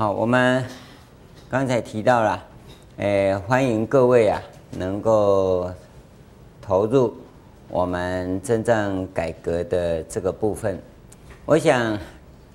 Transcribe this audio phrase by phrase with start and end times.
[0.00, 0.64] 好，我们
[1.50, 2.42] 刚才提到了，
[2.96, 5.70] 诶，欢迎各位啊，能够
[6.62, 7.14] 投入
[7.68, 10.80] 我们真正改革的这个部分。
[11.44, 11.98] 我想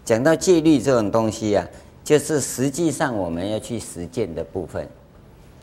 [0.04, 1.64] 讲到戒律这种东西啊，
[2.04, 4.90] 就是实际上我们要去实践的部分，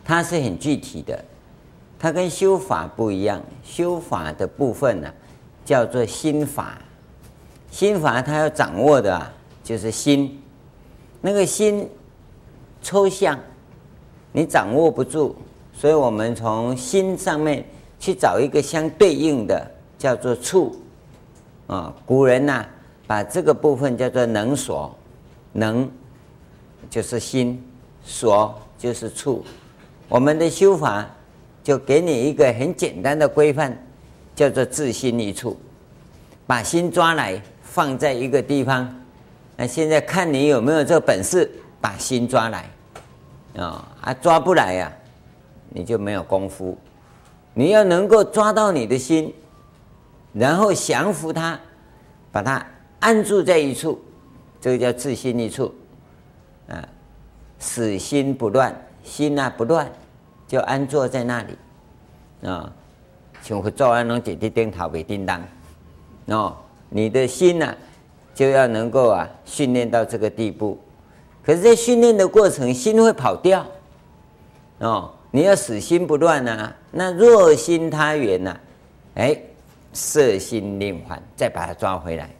[0.04, 1.24] 它是很具体的，
[1.98, 3.42] 它跟修法不一样。
[3.64, 5.12] 修法的部分呢，
[5.64, 6.78] 叫做心法，
[7.72, 9.32] 心法它要掌握的啊，
[9.64, 10.38] 就是心。
[11.22, 11.88] 那个心
[12.82, 13.38] 抽象，
[14.32, 15.36] 你掌握不住，
[15.72, 17.64] 所以我们从心上面
[18.00, 20.76] 去找一个相对应的，叫做处。
[21.68, 22.66] 啊，古人呐，
[23.06, 24.94] 把这个部分叫做能所，
[25.52, 25.88] 能
[26.90, 27.62] 就是心，
[28.02, 29.44] 所就是处。
[30.08, 31.08] 我们的修法
[31.62, 33.80] 就给你一个很简单的规范，
[34.34, 35.56] 叫做自心一处，
[36.48, 38.92] 把心抓来放在一个地方。
[39.56, 41.50] 那现在看你有没有这个本事
[41.80, 42.70] 把心抓来，
[43.56, 44.92] 啊啊抓不来呀，
[45.68, 46.76] 你就没有功夫。
[47.54, 49.32] 你要能够抓到你的心，
[50.32, 51.60] 然后降服它，
[52.32, 52.64] 把它
[52.98, 54.02] 安住在一处，
[54.60, 55.72] 这个叫自心一处。
[56.68, 56.88] 啊，
[57.58, 59.90] 使心不乱，心啊不乱，
[60.48, 62.48] 就安坐在那里。
[62.48, 62.72] 啊，
[63.42, 65.42] 像佛祖安能解决颠倒为叮当。
[66.26, 66.56] 哦，
[66.88, 67.76] 你的心呐。
[68.34, 70.78] 就要能够啊训练到这个地步，
[71.44, 73.66] 可是，在训练的过程，心会跑掉，
[74.78, 78.56] 哦，你要使心不乱啊，那若心他缘呐，
[79.16, 79.38] 哎，
[79.92, 82.30] 色心念还，再把它抓回来，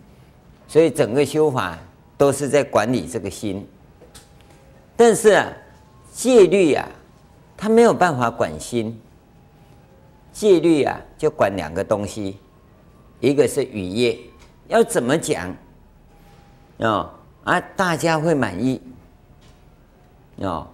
[0.66, 1.78] 所以整个修法
[2.16, 3.66] 都是在管理这个心。
[4.96, 5.52] 但是啊，
[6.12, 6.88] 戒律啊，
[7.56, 8.98] 它没有办法管心，
[10.32, 12.38] 戒律啊就管两个东西，
[13.20, 14.18] 一个是语业，
[14.68, 15.54] 要怎么讲。
[16.82, 17.10] 哦，
[17.44, 18.80] 啊，大家会满意。
[20.36, 20.66] 哦，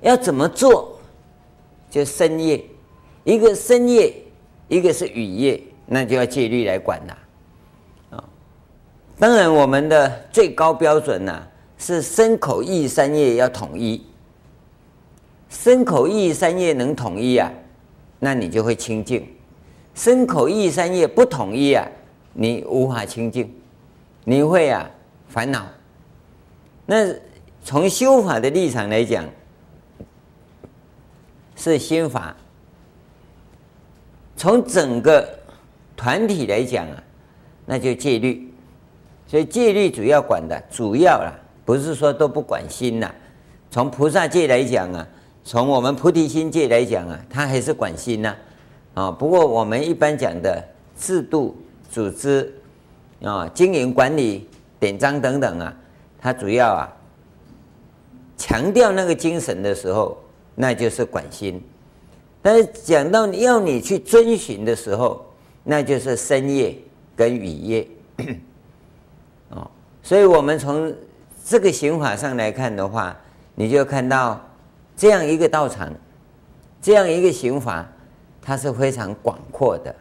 [0.00, 0.98] 要怎么做？
[1.90, 2.64] 就深夜，
[3.22, 4.14] 一个深夜，
[4.68, 7.18] 一个是雨夜，那就要戒律来管了。
[8.16, 8.24] 啊，
[9.18, 11.46] 当然，我们的最高标准呢，
[11.78, 14.04] 是身口意三业要统一。
[15.48, 17.48] 身口意三业能统一啊，
[18.18, 19.22] 那你就会清净；
[19.94, 21.86] 身口意三业不统一啊，
[22.32, 23.54] 你无法清净，
[24.24, 24.90] 你会啊。
[25.34, 25.66] 烦恼。
[26.86, 27.12] 那
[27.64, 29.24] 从修法的立场来讲，
[31.56, 32.36] 是心法；
[34.36, 35.28] 从整个
[35.96, 37.02] 团体来讲啊，
[37.66, 38.48] 那就戒律。
[39.26, 41.34] 所以戒律主要管的，主要啦，
[41.64, 43.12] 不是说都不管心呐。
[43.72, 45.04] 从菩萨戒来讲啊，
[45.42, 48.36] 从我们菩提心戒来讲啊，它还是管心呐。
[48.94, 50.62] 啊，不过我们一般讲的
[50.96, 51.56] 制度、
[51.90, 52.54] 组织
[53.20, 54.48] 啊、经营管理。
[54.78, 55.74] 典章等等啊，
[56.18, 56.92] 它主要啊
[58.36, 60.18] 强调那个精神的时候，
[60.54, 61.60] 那就是管心；
[62.42, 65.24] 但是讲到要你去遵循的时候，
[65.62, 66.76] 那就是身业
[67.16, 67.88] 跟语业。
[69.50, 69.70] 哦，
[70.02, 70.92] 所以我们从
[71.44, 73.16] 这个刑法上来看的话，
[73.54, 74.40] 你就看到
[74.96, 75.92] 这样一个道场，
[76.82, 77.86] 这样一个刑法，
[78.42, 79.94] 它是非常广阔的，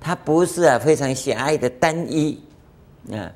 [0.00, 2.42] 它不是啊非常狭隘的单一
[3.12, 3.30] 啊。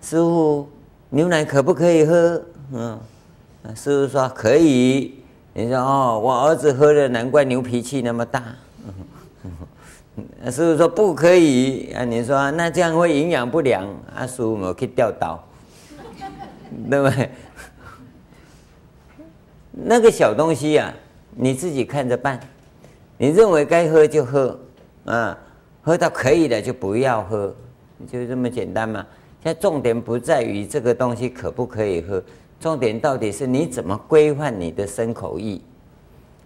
[0.00, 0.68] 师傅，
[1.10, 2.42] 牛奶可不可以喝？
[2.72, 2.98] 嗯，
[3.76, 5.14] 师傅说可以。
[5.52, 8.42] 你说哦，我儿子喝了，难怪牛脾气那么大。
[10.50, 11.92] 师傅说不可以。
[11.92, 13.84] 啊，你说那这样会营养不良。
[14.16, 15.42] 啊，师傅我去掉刀，
[16.88, 17.30] 对不对？
[19.72, 20.92] 那个小东西啊，
[21.30, 22.38] 你自己看着办。
[23.18, 24.58] 你认为该喝就喝，
[25.04, 25.36] 啊，
[25.82, 27.54] 喝到可以的就不要喝，
[28.10, 29.06] 就这么简单嘛。
[29.42, 32.22] 现在重点不在于这个东西可不可以喝，
[32.60, 35.62] 重点到底是你怎么规范你的身口意。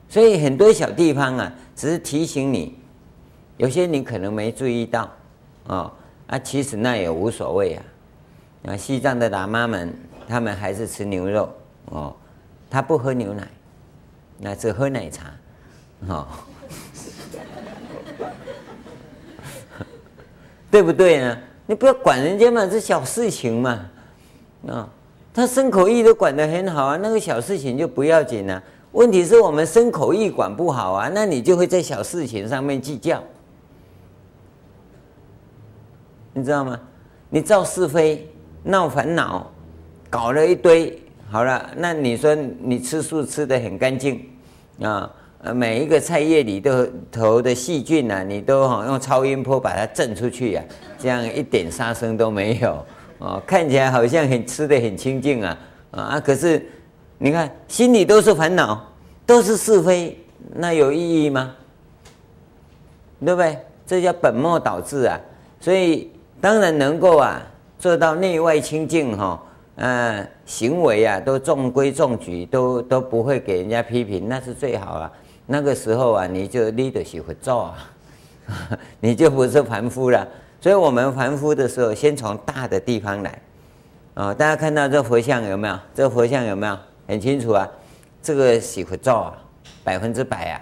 [0.08, 2.78] 所以很多小地方啊，只是提醒你，
[3.56, 5.10] 有些你可能没注意到，
[5.66, 5.92] 哦，
[6.28, 7.82] 啊，其实那也无所谓啊。
[8.66, 9.92] 啊，西藏的喇嘛们，
[10.28, 11.52] 他们还是吃牛肉，
[11.86, 12.14] 哦，
[12.70, 13.48] 他不喝牛奶，
[14.38, 15.32] 那只喝奶茶，
[16.06, 16.26] 哦，
[20.70, 21.38] 对不对呢？
[21.66, 23.90] 你不要管人家嘛，这小事情嘛，
[24.68, 24.88] 啊，
[25.32, 28.62] 他身口意都管得很好啊，那个小事情就不要紧了。
[28.92, 33.22] 问题是我们身口意管不好啊，那你就会在小事情上面计较，
[36.32, 36.78] 你知道吗？
[37.30, 38.30] 你造是非、
[38.62, 39.50] 闹烦恼，
[40.08, 40.96] 搞了一堆，
[41.30, 44.24] 好了，那你说你吃素吃得很干净
[44.80, 45.10] 啊？
[45.52, 52.86] 每一个菜叶里都头的细菌啊，你都用超音波把它震出去呀、啊，这样一点杀生都没有
[53.18, 55.58] 哦，看起来好像很吃的很清净啊，
[55.90, 56.66] 啊，可是
[57.18, 58.90] 你看心里都是烦恼，
[59.26, 60.18] 都是是非，
[60.54, 61.54] 那有意义吗？
[63.24, 63.58] 对不对？
[63.86, 65.20] 这叫本末倒置啊！
[65.60, 67.40] 所以当然能够啊
[67.78, 69.42] 做到内外清净哈，
[69.76, 75.12] 呃，行为啊都中规中矩，都都不会给人家批评，那是最好啊。
[75.46, 77.90] 那个时候啊，你就立得起佛照啊，
[79.00, 80.26] 你就不是凡夫了。
[80.60, 83.38] 所以我们凡夫的时候，先从大的地方来
[84.14, 85.78] 啊、大家看到这佛像有没有？
[85.94, 86.78] 这佛像有没有？
[87.06, 87.68] 很清楚啊，
[88.22, 89.36] 这个是佛照啊，
[89.82, 90.60] 百分之百啊。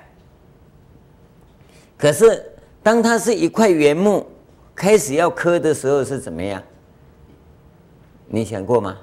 [1.96, 2.44] 可是
[2.82, 4.26] 当它是一块原木，
[4.74, 6.60] 开始要刻的时候是怎么样？
[8.26, 8.96] 你想过吗？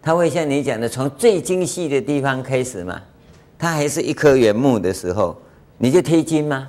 [0.00, 3.02] 它会像你讲的，从最精细的地方开始吗？
[3.62, 5.40] 它还是一颗原木的时候，
[5.78, 6.68] 你就贴金吗？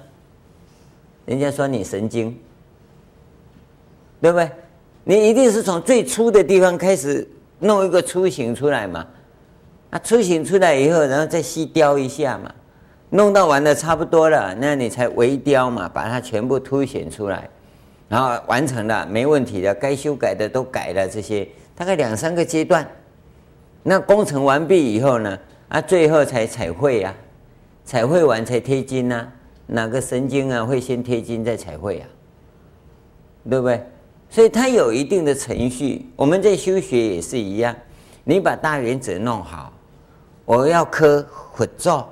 [1.26, 2.38] 人家说你神经。
[4.22, 4.52] 对不对？
[5.04, 9.08] 你一定是从最粗的地方开始弄一个雏形出来嘛？
[9.90, 12.54] 啊，雏形出来以后，然后再细雕一下嘛，
[13.10, 17.50] 弄到完了差不多了，那你才微雕嘛，把它全部凸显出来，
[18.08, 22.88] 然后完成了，没问题的，该修改的都改了，这些大概两三个阶段。
[23.82, 25.40] 那工程完毕以后呢？
[25.74, 27.12] 啊，最后才彩绘啊，
[27.84, 29.28] 彩绘完才贴金啊，
[29.66, 32.06] 哪个神经啊会先贴金再彩绘啊？
[33.50, 33.84] 对不对？
[34.30, 37.76] 所以它有一定的程序，我们在修学也是一样。
[38.24, 39.74] 你把大原则弄好，
[40.46, 41.26] 我要磕
[41.56, 42.08] 佛照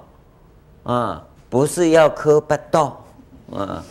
[0.82, 3.06] 啊，不是要磕八道
[3.54, 3.84] 啊。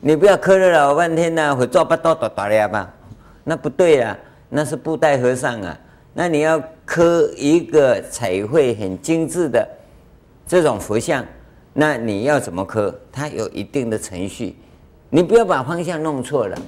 [0.00, 2.90] 你不要磕了老半天呢，佛照八道都打了吧？
[3.44, 4.16] 那不对啊，
[4.48, 5.78] 那是布袋和尚啊。
[6.14, 6.58] 那你要
[6.90, 9.64] 刻一个彩绘很精致的
[10.44, 11.24] 这种佛像，
[11.72, 12.92] 那你要怎么刻？
[13.12, 14.56] 它有一定的程序，
[15.08, 16.58] 你不要把方向弄错了。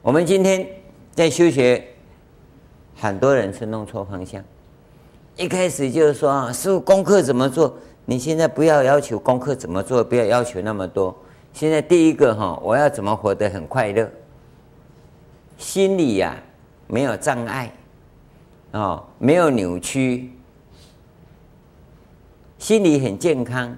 [0.00, 0.66] 我们今天
[1.14, 1.84] 在修学，
[2.96, 4.42] 很多人是弄错方向。
[5.36, 7.76] 一开始就是说啊，师父功课怎么做？
[8.06, 11.14] 你现在不要要求功课怎么做，不要要求那么多。
[11.52, 14.10] 现在第一个哈，我要怎么活得很快乐？
[15.58, 16.34] 心里呀
[16.86, 17.70] 没有障碍，
[18.72, 20.30] 哦，没有扭曲，
[22.58, 23.74] 心理很健康，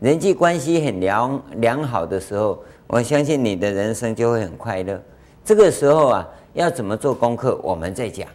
[0.00, 5.00] 人际关系很良良好的时候，我相信你的人生就会很快乐。
[5.44, 8.28] 这个时候啊，要怎么做功课，我们再讲。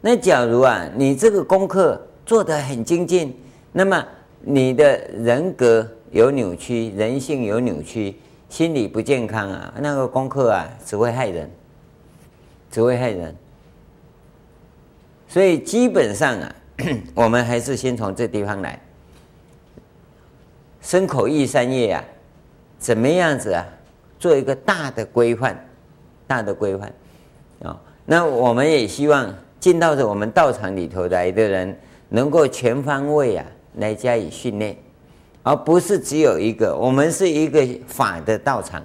[0.00, 3.36] 那假如啊，你这个功课做得很精进，
[3.72, 4.04] 那么
[4.40, 8.16] 你的人格有扭曲，人性有扭曲，
[8.48, 11.50] 心理不健康啊，那个功课啊，只会害人，
[12.70, 13.34] 只会害人。
[15.32, 16.54] 所以基本上啊，
[17.16, 18.78] 我们还是先从这地方来，
[20.82, 22.04] 身口意三业啊，
[22.78, 23.64] 怎么样子啊，
[24.18, 25.58] 做一个大的规范。
[26.26, 26.92] 大的规范
[27.62, 31.78] 啊，那我们也希望进到这我们道场里头来的人，
[32.10, 33.46] 能够全方位啊
[33.76, 34.76] 来加以训练，
[35.42, 36.76] 而不是只有一个。
[36.76, 38.82] 我们是一个法的道场，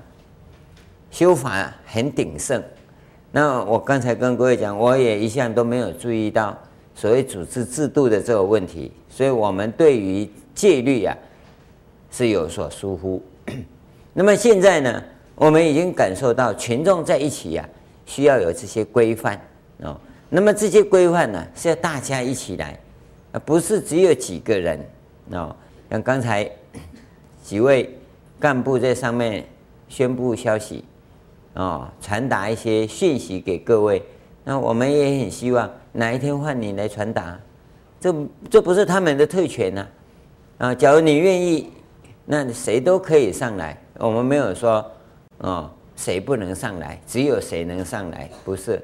[1.12, 2.64] 修法很鼎盛。
[3.32, 6.58] 那我刚才跟各位讲，我也一向都没有注意到
[6.96, 11.16] 所谓组织制度的这个问题，所以我们对于戒律啊
[12.10, 13.22] 是有所疏忽。
[14.14, 15.04] 那么现在呢？
[15.36, 17.70] 我们已经感受到群众在一起呀、啊，
[18.08, 19.40] 需要有这些规范
[19.82, 19.96] 哦。
[20.30, 22.80] 那么这些规范呢，是要大家一起来，
[23.32, 24.80] 而不是只有几个人
[25.30, 25.56] 哦。
[25.92, 26.50] 像刚才
[27.44, 27.96] 几位
[28.40, 29.46] 干部在上面
[29.88, 30.84] 宣布消息
[31.58, 34.02] 哦，传达一些讯息给各位。
[34.44, 37.38] 那我们也很希望哪一天换你来传达，
[38.00, 38.16] 这
[38.50, 39.88] 这不是他们的特权呐
[40.60, 40.74] 啊！
[40.74, 41.70] 假如你愿意，
[42.26, 43.78] 那谁都可以上来。
[43.98, 44.86] 我们没有说。
[45.40, 47.00] 哦，谁不能上来？
[47.06, 48.28] 只有谁能上来？
[48.44, 48.82] 不是，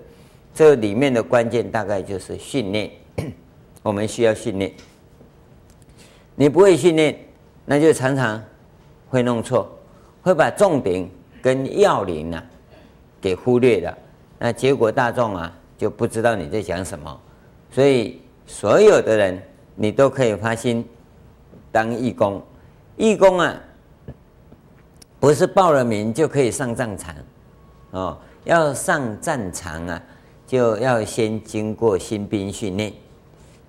[0.54, 2.92] 这里面的关键大概就是训练。
[3.82, 4.72] 我们需要训练。
[6.36, 7.18] 你不会训练，
[7.66, 8.40] 那就常常
[9.10, 9.68] 会弄错，
[10.22, 11.10] 会把重点
[11.42, 12.44] 跟要领、啊、
[13.24, 13.98] 给忽略了。
[14.38, 17.22] 那结果大众啊就不知道你在讲什么。
[17.72, 19.42] 所以所有的人，
[19.76, 20.86] 你都可以发心
[21.72, 22.44] 当义工。
[22.98, 23.56] 义工啊。
[25.20, 27.16] 不是报了名就可以上战场，
[27.92, 30.04] 哦，要上战场啊，
[30.46, 32.92] 就要先经过新兵训练，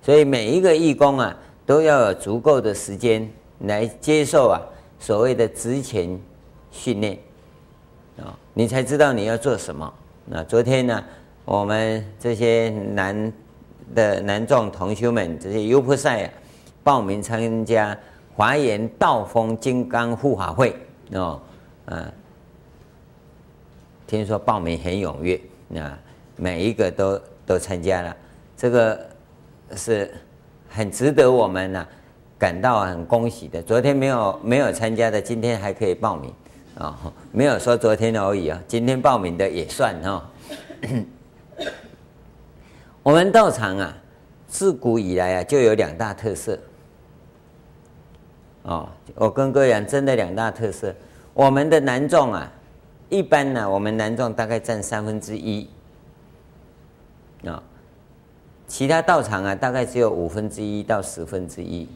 [0.02, 3.30] 所以每一个义工啊，都要有足够的时间
[3.61, 4.61] 来接受啊
[4.99, 6.20] 所谓的职前
[6.73, 7.16] 训练，
[8.56, 9.92] 你才知道你要做什么。
[10.25, 11.04] 那昨天呢，
[11.44, 13.32] 我们这些男
[13.94, 16.30] 的男众同修们，这些优婆塞啊，
[16.84, 17.96] 报名参加
[18.37, 20.75] 华严道风金刚护法会。
[21.12, 21.40] 哦，
[21.87, 22.11] 啊，
[24.06, 25.40] 听说报名很踊跃，
[25.76, 25.99] 啊，
[26.37, 28.16] 每一个都都参加了。
[28.56, 28.99] 这个
[29.75, 30.14] 是
[30.68, 31.87] 很值得我们呢、
[32.38, 33.61] 感到很恭喜的。
[33.61, 36.32] 昨天没有没有参加的，今天还可以报名
[36.76, 40.11] 啊、哦，没有说昨天而已啊，今天报名的也算哈。
[40.11, 40.23] 哦、
[43.04, 43.97] 我们道场啊，
[44.49, 46.59] 自古以来啊就有两大特色。
[48.62, 50.93] 哦，我跟各位讲，真的两大特色。
[51.33, 52.50] 我们的男众啊，
[53.09, 55.69] 一般呢，我们男众大概占三分之一，
[57.47, 57.62] 啊，
[58.66, 61.88] 其他道场啊，大概只有五分之一到十分之一。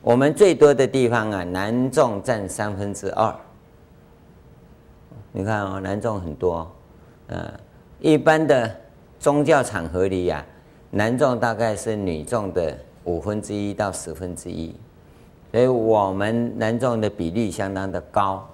[0.00, 3.34] 我们最多的地方啊，男众占三分之二。
[5.32, 6.70] 你看哦，男众很多，
[7.28, 7.52] 嗯，
[8.00, 8.74] 一般的
[9.20, 10.44] 宗教场合里呀，
[10.90, 14.74] 男众大概是女众的五分之一到十分之一。
[15.50, 18.46] 所以我们男众的比例相当的高，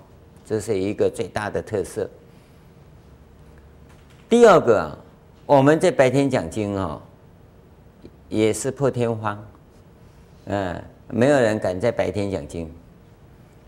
[0.46, 2.08] 这是一个最大的特色。
[4.28, 4.96] 第二个，
[5.44, 7.00] 我们在白天讲经哦，
[8.28, 9.44] 也是破天荒，
[10.46, 12.70] 嗯，没有人敢在白天讲经。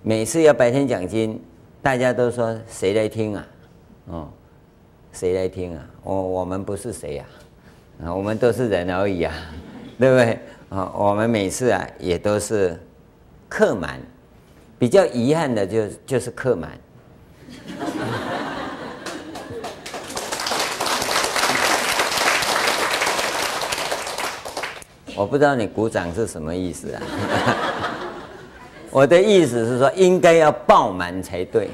[0.03, 1.41] 每次要白天讲经，
[1.87, 3.47] 大家都说谁来听啊？
[4.07, 4.29] 哦，
[5.13, 5.87] 谁来听啊？
[6.03, 7.25] 我我们不是谁呀？
[8.05, 9.33] 啊，我们都是人而已啊，
[9.97, 10.41] 对不对？
[10.69, 12.77] 啊，我们每次啊也都是。
[13.49, 14.01] 客满，
[14.81, 16.73] 比较遗憾的就就是客满。
[25.15, 27.03] 我不知道你鼓掌是什么意思啊？
[28.91, 31.69] 我的意思是说，应该要爆满才对。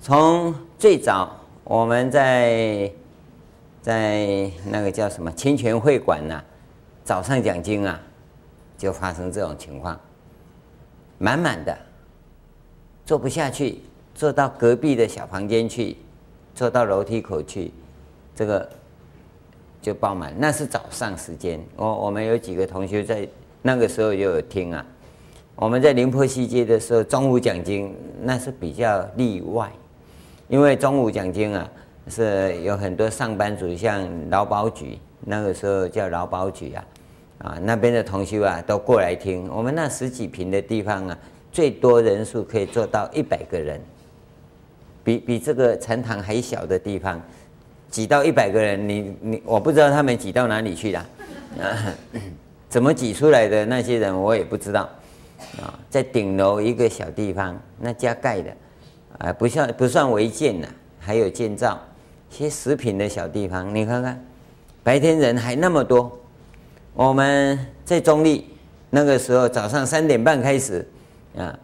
[0.00, 1.30] 从最早
[1.64, 2.90] 我们在
[3.82, 6.42] 在那个叫什么清泉会馆呐、
[7.04, 8.00] 早上讲经啊，
[8.78, 9.98] 就发生这种情况，
[11.18, 11.76] 满满的，
[13.04, 13.80] 坐不下去，
[14.14, 15.96] 坐到隔壁的小房间去，
[16.54, 17.70] 坐到楼梯口去，
[18.34, 18.66] 这个
[19.80, 20.32] 就爆满。
[20.38, 23.26] 那是早上时间，我我们有几个同学在
[23.62, 24.84] 那个时候就有听啊。
[25.56, 29.70] 我们在宁波西街的时候，中午讲经那是比较例外，
[30.48, 31.68] 因为中午讲经啊，
[32.08, 36.84] 是有很多上班族，像劳保局那个时候叫劳保局啊。
[37.38, 39.48] 啊，那边的同学啊，都过来听。
[39.48, 41.16] 我们那十几坪的地方啊，
[41.52, 43.80] 最多人数可以做到一百个人，
[45.04, 47.22] 比比这个禅堂还小的地方，
[47.90, 51.06] 挤到一百个人，你你我不知道他们挤到哪里去了，
[51.60, 51.94] 啊，
[52.68, 54.88] 怎么挤出来的那些人我也不知道。
[55.62, 58.52] 啊，在顶楼一个小地方，那加盖的，
[59.18, 60.68] 啊，不算不算违建了，
[60.98, 61.78] 还有建造，
[62.28, 64.20] 些十坪的小地方，你看看，
[64.82, 66.18] 白天人还那么多。
[66.92, 68.48] 我们在中立
[68.90, 70.86] 那个时候早上三点半开始，
[71.36, 71.56] 啊，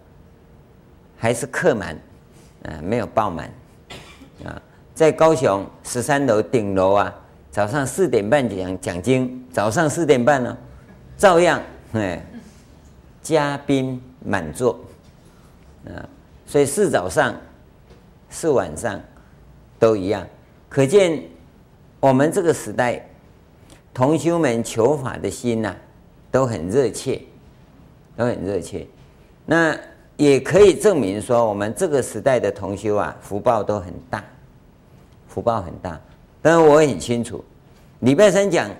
[1.19, 1.99] 还是客满，
[2.62, 3.50] 啊，没有爆满，
[4.45, 4.62] 啊，
[4.95, 7.15] 在高雄十三楼顶楼啊，
[7.51, 10.57] 早上四点半讲讲经，早上四点半呢，
[11.17, 11.61] 照样
[11.93, 12.25] 哎，
[13.23, 14.79] 嘉宾满座，
[15.87, 16.09] 啊，
[16.47, 17.35] 所以是早上
[18.31, 19.01] 是晚上
[19.79, 20.27] 都一样，
[20.69, 21.23] 可见
[22.01, 23.05] 我们这个时代。
[23.93, 25.73] 同修们求法的心呐、
[26.29, 27.23] 都很热切，
[28.17, 28.85] 都很热切。
[29.47, 29.73] 那
[30.17, 34.25] 也可以证明说，我们这个时代的同修啊，福报都很大，
[35.35, 36.00] 福报很大。
[36.41, 37.45] 当然我很清楚，
[38.00, 38.71] 礼拜三讲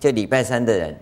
[0.00, 0.96] 就礼拜三的人，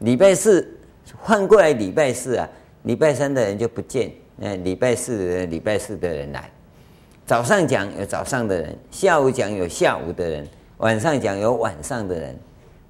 [0.00, 0.68] 礼拜四
[1.16, 2.46] 换过来礼拜四啊，
[2.82, 4.12] 礼拜三的人就不见。
[4.38, 6.50] 嗯，礼拜四，礼拜四的人来。
[7.24, 10.46] 早上讲有早上的人，下午讲有下午的人，
[10.78, 12.36] 晚上讲有晚上的人。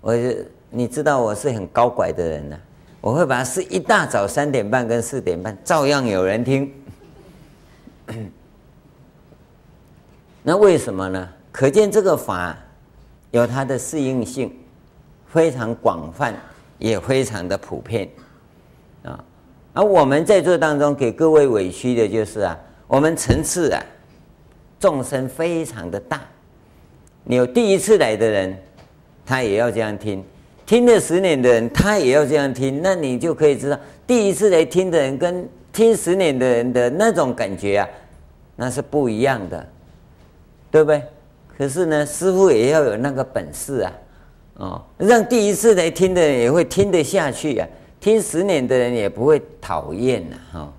[0.00, 2.60] 我是你知道我是很高拐的人呢、啊，
[3.00, 6.72] 我会把是一大早三点半跟四点半照样有人听。
[10.42, 11.28] 那为什么呢？
[11.54, 12.58] 可见这个法
[13.30, 14.52] 有它的适应性，
[15.28, 16.34] 非常广泛，
[16.78, 18.08] 也非常的普遍
[19.04, 19.24] 啊。
[19.72, 22.58] 而我们在座当中给各位委屈的就是啊，
[22.88, 23.80] 我们层次啊，
[24.80, 26.20] 众生非常的大，
[27.22, 28.58] 你有第一次来的人。
[29.24, 30.22] 他也要这样听，
[30.66, 37.88] 听了十年的人，他也要这样听，那你就可以知道，第一次来听的人跟听十年的人的那种感觉啊，
[38.56, 39.66] 那是不一样的，
[40.70, 41.00] 对不对？
[41.56, 43.92] 可是呢，师傅也要有那个本事啊，
[44.54, 47.68] 哦，让第一次来听的人也会听得下去啊，
[48.00, 50.60] 听十年的人也不会讨厌了哈。
[50.60, 50.72] 哦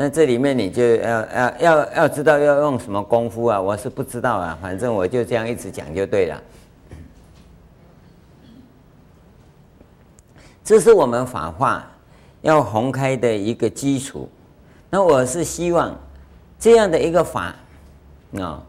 [0.00, 3.60] 那这里面你就要要要要知道要用什么功夫啊？
[3.60, 6.40] 我是不知道啊，反正我就这样一直讲就对了。
[10.62, 11.84] 这是我们法化
[12.48, 14.26] 要宏开的一个基础，
[14.88, 15.94] 那我是希望
[16.58, 17.54] 这样的一个法
[18.38, 18.62] 啊，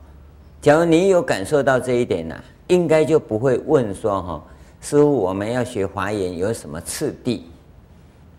[0.62, 2.36] 假如你有感受到这一点呢、
[2.68, 4.44] 应该就不会问说哈，
[4.82, 7.50] 师父我们要学华严有什么次第？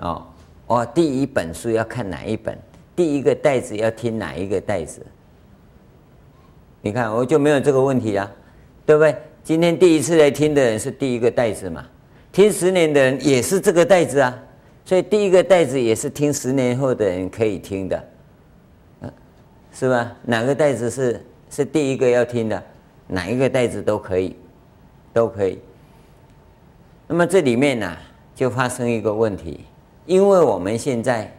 [0.01, 0.23] 哦，
[0.67, 2.57] 我第一本书要看哪一本？
[2.95, 5.01] 第一个袋子要听哪一个袋子？
[6.83, 8.31] 你看我就没有这个问题啊，
[8.85, 9.17] 对不对？
[9.43, 11.87] 今天第一次来听的人是第一个袋子嘛，
[12.31, 14.39] 听十年的人也是这个袋子啊。
[14.91, 18.09] 所以第一个袋子也是听十年后的人可以听的，
[19.73, 20.17] 是吧？
[20.25, 22.61] 哪个袋子是是第一个要听的？
[23.07, 24.35] 哪一个袋子都可以，
[25.13, 25.61] 都可以。
[27.07, 27.97] 那么这里面呢、
[28.35, 29.61] 就发生一个问题，
[30.07, 31.33] 因为我们现在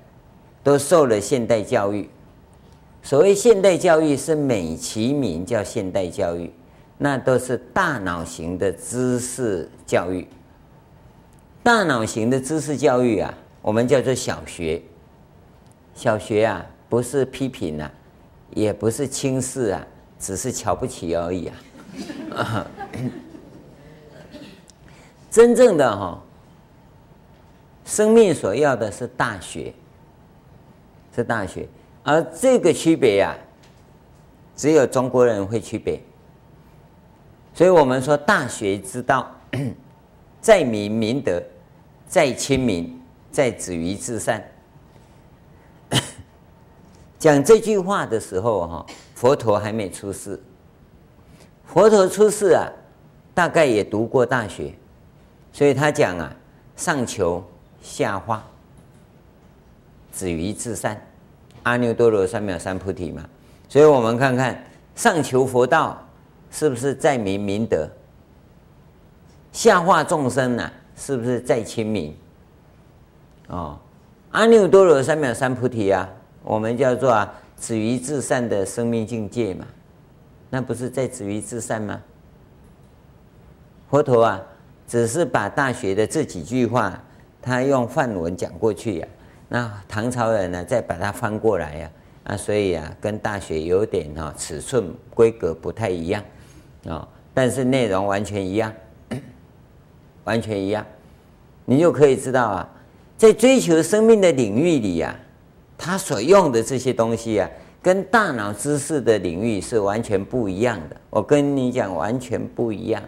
[0.64, 2.10] 都受了现代教育，
[3.04, 6.50] 所谓现代教育是美其名叫现代教育，
[6.98, 10.26] 那都是大脑型的知识教育。
[11.64, 13.32] 大脑型的知识教育啊，
[13.62, 14.82] 我们叫做小学。
[15.94, 17.92] 小学啊，不是批评啊，
[18.52, 19.86] 也不是轻视啊，
[20.18, 21.52] 只是瞧不起而已
[22.34, 22.66] 啊。
[25.30, 26.22] 真正的哈，
[27.86, 29.74] 生命所要的是大学，
[31.16, 31.68] 是大学。
[32.04, 33.36] 而这个区别呀，
[34.56, 36.00] 只有中国人会区别。
[37.54, 39.30] 所以我们说大学之道。
[40.42, 41.42] 在明明德，
[42.08, 43.00] 在亲民，
[43.32, 44.44] 在止于至善。
[47.18, 48.86] 讲这句话的时候，哈，
[49.16, 50.42] 佛陀还没出世。
[51.66, 52.68] 佛陀出世啊，
[53.34, 54.74] 大概也读过大学，
[55.54, 56.36] 所以他讲啊，
[56.76, 57.44] 上求
[57.82, 58.44] 下化，
[60.12, 61.00] 止于至善，
[61.64, 63.24] 阿耨多罗三藐三菩提嘛。
[63.70, 64.62] 所以我们看看
[64.96, 66.06] 上求佛道，
[66.50, 67.90] 是不是在明明德？
[69.54, 72.14] 下化众生呢、啊，是不是在亲民？
[73.52, 73.78] 哦，
[74.32, 76.08] 阿耨多罗三藐三菩提啊，
[76.42, 79.68] 我们叫做啊，止于至善的生命境界嘛，
[80.50, 82.02] 那不是在止于至善吗？
[83.90, 84.42] 佛陀啊，
[84.88, 86.98] 只是把大学的这几句话，
[87.42, 89.08] 他用梵文讲过去呀、
[89.50, 91.92] 那唐朝人呢，再把它翻过来呀、
[92.24, 96.24] 啊，所以啊，跟大学有点哈、哦、尺寸规格不太一样
[96.86, 98.74] 啊、哦，但是内容完全一样。
[100.24, 100.86] 完全一样，
[101.66, 102.70] 你就可以知道啊，
[103.22, 105.14] 在追求生命的领域里呀、啊，
[105.78, 107.48] 他所用的这些东西啊，
[107.80, 110.98] 跟大脑知识的领域是完全不一样的。
[111.12, 113.00] 我跟你讲，完全不一样。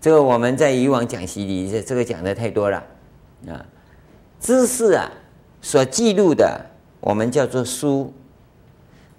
[0.00, 2.82] 这个我们在以往讲习里，这这个讲的太多了
[3.46, 3.64] 啊。
[4.40, 5.08] 知识啊，
[5.62, 6.60] 所记录的，
[6.98, 8.12] 我们叫做书；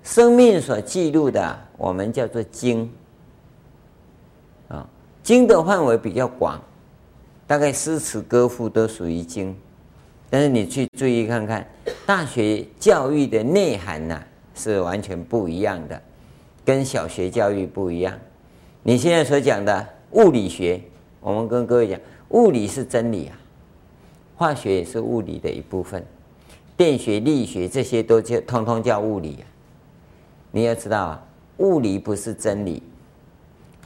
[0.03, 2.91] 生命所记录的，我们叫做经。
[4.67, 4.86] 啊，
[5.23, 6.62] 经的范围比较广。
[7.47, 9.55] 大概诗词歌赋都属于经，
[10.30, 11.66] 但是你去注意看看，
[12.06, 14.22] 大学教育的内涵呐、
[14.54, 16.02] 是完全不一样的，
[16.66, 18.18] 跟小学教育不一样。
[18.84, 20.82] 你现在所讲的物理学，
[21.22, 23.38] 我们跟各位讲，物理是真理啊，
[24.36, 26.04] 化学也是物理的一部分，
[26.76, 29.46] 电学、力学这些都叫通通叫物理啊。
[30.52, 31.26] 你要知道啊，
[31.58, 32.82] 物理不是真理，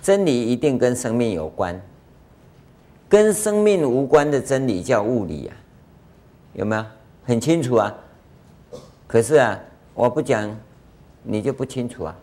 [0.01, 1.79] 真理一定跟生命有关。
[3.07, 5.55] 跟生命无关的真理叫物理啊，
[6.59, 6.85] 有没有？
[7.23, 7.95] 很清楚啊。
[9.07, 9.57] 可是啊，
[9.93, 10.53] 我不讲，
[11.23, 12.13] 你就不清楚啊。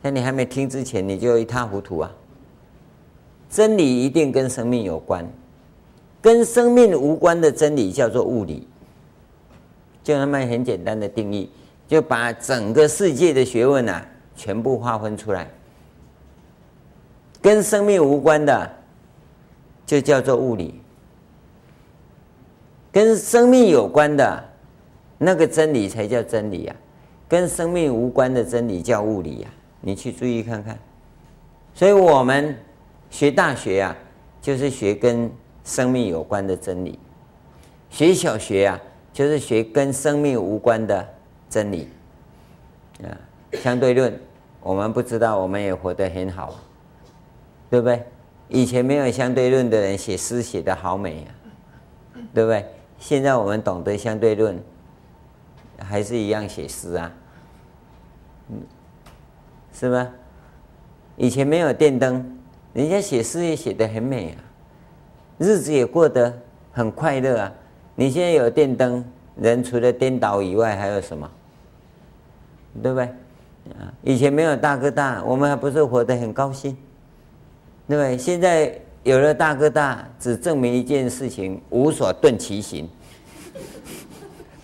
[0.00, 2.12] 在你还没听之前，你就一塌糊涂啊。
[3.50, 5.28] 真理一定跟生命有关，
[6.22, 8.68] 跟生命无关的真理叫做物理。
[10.04, 11.50] 就那么很简单的定义，
[11.88, 15.50] 就把整个世界的学问啊，全部划分出来。
[17.42, 18.76] 跟生命无关的。
[19.84, 20.79] 就叫做物理，
[22.92, 24.44] 跟生命有关的
[25.18, 26.74] 那个真理才叫真理呀，
[27.28, 29.48] 跟生命无关的真理叫物理呀。
[29.80, 30.78] 你去注意看看。
[31.74, 32.56] 所以我们
[33.10, 33.96] 学大学呀，
[34.42, 35.30] 就是学跟
[35.64, 36.98] 生命有关的真理；
[37.88, 38.80] 学小学呀，
[39.12, 41.08] 就是学跟生命无关的
[41.48, 41.88] 真理。
[43.04, 43.16] 啊，
[43.52, 44.18] 相对论，
[44.62, 46.56] 我们不知道，我们也活得很好，
[47.70, 48.02] 对不对？
[48.48, 51.30] 以前没有相对论的人写诗写得好美啊，
[52.34, 52.64] 对不对？
[53.00, 54.56] 现在我们懂得相对论，
[55.78, 57.10] 还是一样写诗啊，
[58.50, 58.60] 嗯，
[59.72, 60.08] 是吗？
[61.16, 62.38] 以前没有电灯，
[62.74, 64.38] 人家写诗也写得很美啊，
[65.38, 66.32] 日子也过得
[66.72, 67.52] 很快乐啊。
[67.94, 69.04] 你现在有电灯，
[69.36, 71.28] 人除了颠倒以外还有什么？
[72.82, 73.04] 对不对？
[73.78, 76.76] 啊，以前没有大哥大，我们还不是活得很高兴？
[77.88, 78.16] 对不对？
[78.16, 82.88] 现在有了大哥大，只证明一件事情：无所遁其形。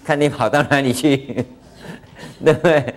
[0.04, 1.44] 看你跑到哪里去，
[2.44, 2.94] 对不对？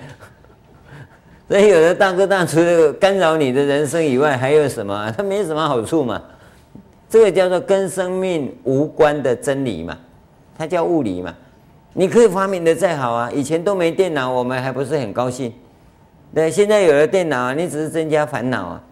[1.48, 5.12] 所以有的大哥大除了干扰你的人生以外，还有什么？
[5.18, 6.22] 它没什么好处嘛。
[7.10, 9.98] 这个叫做跟生命无关的真理嘛，
[10.56, 11.34] 它叫物理嘛。
[11.94, 15.52] 你可以发明的再好啊，以前都没电脑，我们还不是很高兴。
[16.36, 18.84] 对，现在有了电脑啊，你只是增加烦恼啊。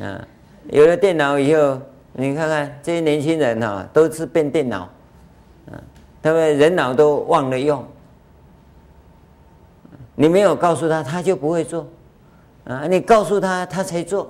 [0.00, 0.28] 啊，
[0.68, 1.80] 有了电脑以后，
[2.12, 4.88] 你看看这些年轻人哈、啊，都是变电脑，
[5.70, 5.78] 啊，
[6.22, 7.84] 他们人脑都忘了用。
[10.14, 11.86] 你没有告诉他，他就不会做。
[12.64, 14.28] 啊，你告诉他，他才做，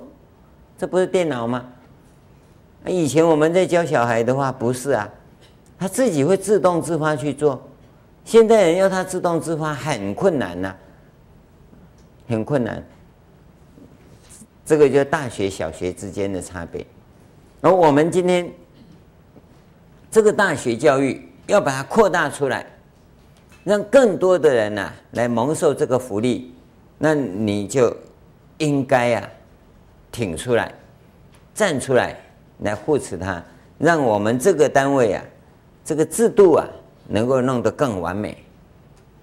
[0.77, 1.65] 这不是电脑吗？
[2.85, 5.09] 以前我们在教小孩的话，不是啊，
[5.79, 7.59] 他自己会自动自发去做。
[8.23, 10.75] 现在人要他自动自发很困难呐、
[12.27, 12.83] 很困难。
[14.67, 16.85] 这个就是大学、小学之间的差别。
[17.61, 18.51] 而我们今天
[20.11, 22.67] 这个大学教育要把它扩大出来，
[23.63, 26.53] 让更多的人呐、来蒙受这个福利，
[26.97, 27.95] 那你就
[28.57, 29.25] 应该呀、啊、
[30.11, 30.73] 挺出来，
[31.53, 32.13] 站出来
[32.59, 33.41] 来护持它，
[33.77, 35.23] 让我们这个单位啊，
[35.85, 36.67] 这个制度啊。
[37.09, 38.35] 能够弄得更完美，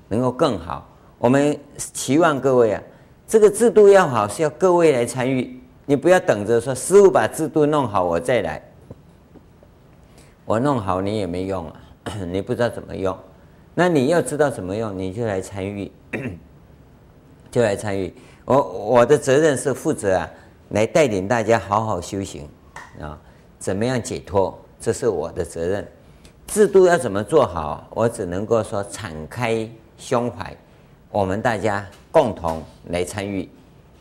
[0.09, 0.89] 能够更好。
[1.19, 2.83] 我们期望各位啊，
[3.27, 5.61] 这个制度要好，是要各位来参与。
[5.87, 8.63] 你不要等着说师父把制度弄好，我再来。
[10.45, 11.81] 我弄好你也没用啊，
[12.31, 13.17] 你不知道怎么用。
[13.75, 15.91] 那你要知道怎么用，你就来参与，
[17.51, 18.15] 就来参与。
[18.45, 20.31] 我我的责任是负责啊，
[20.71, 22.47] 来带领大家好好修行
[23.01, 23.19] 啊，
[23.59, 25.87] 怎么样解脱，这是我的责任。
[26.47, 27.89] 制度要怎么做好？
[27.91, 30.55] 我只能够说敞开胸怀，
[31.15, 33.49] 我们大家共同来参与，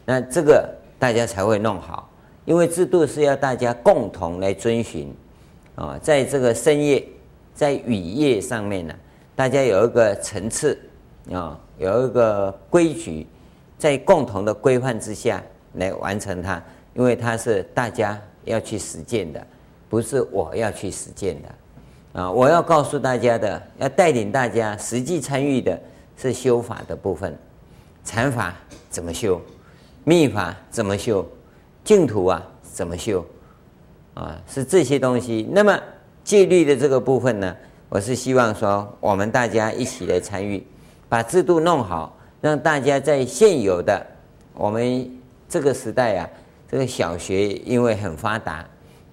[0.04, 2.10] 那这个大家才会弄好。
[2.44, 5.14] 因为制度是要大家共同来遵循
[5.76, 7.08] 啊，在这个深夜、
[7.54, 8.96] 在雨夜上面呢，
[9.36, 10.76] 大家有一个层次
[11.32, 13.28] 啊，有一个规矩，
[13.78, 15.40] 在共同的规范之下
[15.74, 16.60] 来完成它。
[16.96, 19.46] 因为它是大家要去实践的，
[19.88, 22.22] 不是我要去实践的。
[22.22, 25.80] 啊，我要告诉大家的，要带领大家实际参与的
[26.18, 27.38] 是修法的部分，
[28.04, 28.54] 禅法
[28.90, 29.42] 怎么修，
[30.04, 31.26] 密法怎么修，
[31.84, 33.26] 净土啊怎么修，
[34.14, 35.48] 啊是这些东西。
[35.52, 35.80] 那么
[36.24, 37.56] 戒律的这个部分呢，
[37.90, 40.66] 我是希望说我们大家一起来参与，
[41.10, 44.06] 把制度弄好，让大家在现有的
[44.54, 45.10] 我们
[45.48, 46.30] 这个时代啊，
[46.70, 48.66] 这个小学因为很发达，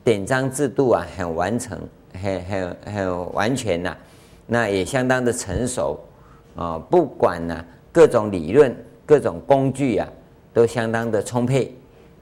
[0.04, 1.78] 典章制度啊很完成。
[2.20, 3.96] 很很很完全呐、
[4.46, 5.98] 那也相当的成熟
[6.56, 8.74] 啊、不管呢、各种理论、
[9.06, 10.08] 各种工具啊，
[10.52, 11.74] 都相当的充沛。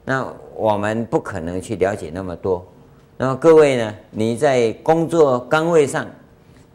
[0.05, 2.65] 那我们不可能去了解那么多。
[3.17, 6.05] 那么各位呢，你在工作岗位上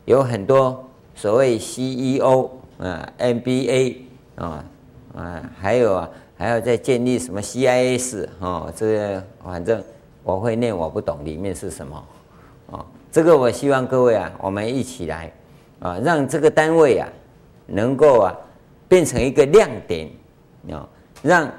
[0.05, 3.97] 有很多所谓 CEO 啊、MBA
[4.37, 4.65] 啊
[5.17, 9.83] 啊，还有啊，还要再建立什么 CIS 哦，这个反正
[10.23, 11.97] 我会念，我不懂里面是什么
[12.71, 12.79] 啊。
[12.79, 15.33] 哦这个我希望各位啊，我们一起来
[15.79, 17.09] 啊，让这个单位啊，
[17.67, 18.37] 能够啊
[18.89, 20.09] 变成一个亮点
[20.71, 20.89] 啊，
[21.23, 21.51] 让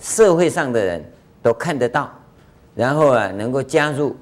[0.00, 1.04] 社会上的人
[1.42, 2.10] 都看得到，
[2.74, 4.16] 然后啊能够加入，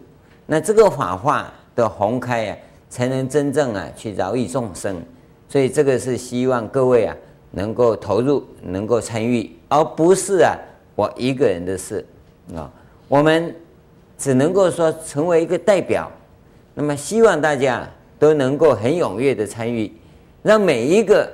[0.47, 2.57] 那这个法化的宏开啊，
[2.89, 5.03] 才能真正啊去饶益众生。
[5.49, 7.17] 所以这个是希望各位啊
[7.51, 10.57] 能够投入，能够参与，而不是啊
[10.95, 12.05] 我一个人的事
[12.55, 12.71] 啊。
[13.09, 13.55] 我们
[14.17, 16.11] 只能够说成为一个代表。
[16.75, 17.87] 那么希望大家
[18.19, 19.93] 都能够很踊跃的参与，
[20.43, 21.31] 让每一个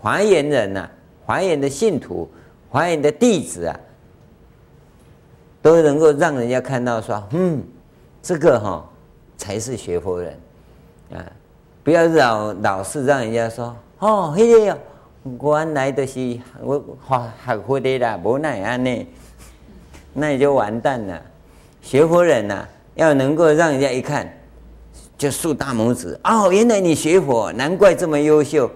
[0.00, 0.88] 华严人呐、
[1.26, 2.28] 华严的信徒、
[2.70, 3.80] 华严的弟子啊，
[5.60, 7.62] 都能够让人家看到说，嗯，
[8.22, 8.88] 这个哈、哦、
[9.36, 10.38] 才是学佛人
[11.12, 11.24] 啊！
[11.84, 14.76] 不要老老是让人家说，哦，嘿呀，
[15.24, 16.82] 原来的是我
[17.44, 19.06] 学佛的啦，无奈安呢，
[20.14, 21.22] 那你就完蛋了。
[21.82, 24.37] 学佛人呐、要能够让人家一看。
[25.18, 28.70] 就竖大拇指哦，原来你学佛，难怪这么优秀。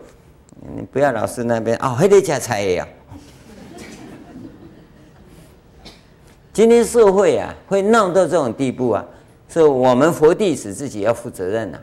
[0.76, 2.88] 你不要老是那边哦，还得加菜呀。
[6.52, 9.04] 今天社会啊，会闹到这种地步啊，
[9.48, 11.78] 是我们佛弟子自己要负责任呐、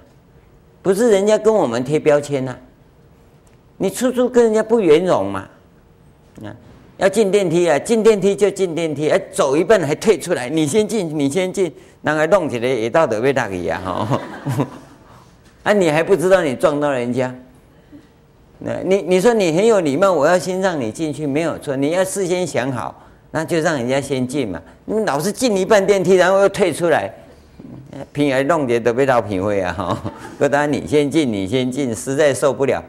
[0.81, 2.55] 不是人家跟我们贴标签呐、
[3.77, 5.47] 你处处跟人家不圆融嘛，
[6.43, 6.55] 啊，
[6.99, 11.73] 要进电梯啊，进电梯就进电梯，哎，走一半还退出来，你先进，你先进。
[12.01, 14.21] 那个弄起来也到得被大个呀哈，
[15.63, 17.33] 啊 你还不知道你撞到人家，
[18.59, 24.61] 那你你说你很有礼貌，我要先让你进去没有错，你要事先想好，那就让人家先进嘛。
[24.85, 27.13] 你老是进一半电梯，然后又退出来，
[28.13, 32.81] 平而弄点都被到品味啊哈，不然你先进你先进，实在受不了，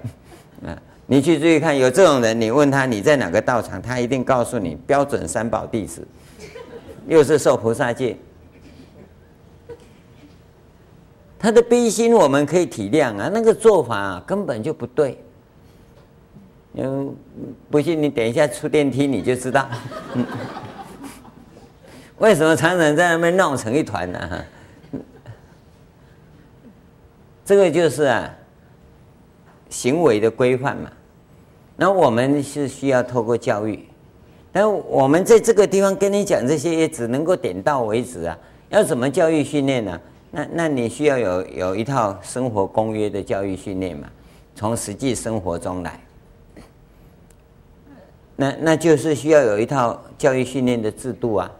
[0.64, 0.70] 啊
[1.10, 6.06] 你去注意看，有这种人，你问他你在哪个道场，他一定告诉你标准三宝弟子，
[7.08, 8.16] 又是受菩萨戒。
[11.36, 15.20] 他的悲心我们可以体谅啊，那个做法，根本就不对。
[16.74, 17.12] 嗯，
[17.68, 19.68] 不信你等一下出电梯你就知道。
[22.18, 24.28] 为什么常常在那边闹成一团呢？
[24.30, 25.00] 哈，
[27.44, 28.32] 这个就是啊，
[29.68, 30.88] 行为的规范嘛。
[31.82, 33.82] 那我们是需要透过教育，
[34.52, 38.38] 但我们在这个地方跟你讲这些，也只能够点到为止啊。
[38.68, 39.98] 要怎么教育训练呢？
[40.30, 44.06] 那那你需要有有一套生活公约的教育训练嘛，
[44.54, 45.98] 从实际生活中来。
[48.36, 51.50] 那那就是需要有一套教育训练的制度啊，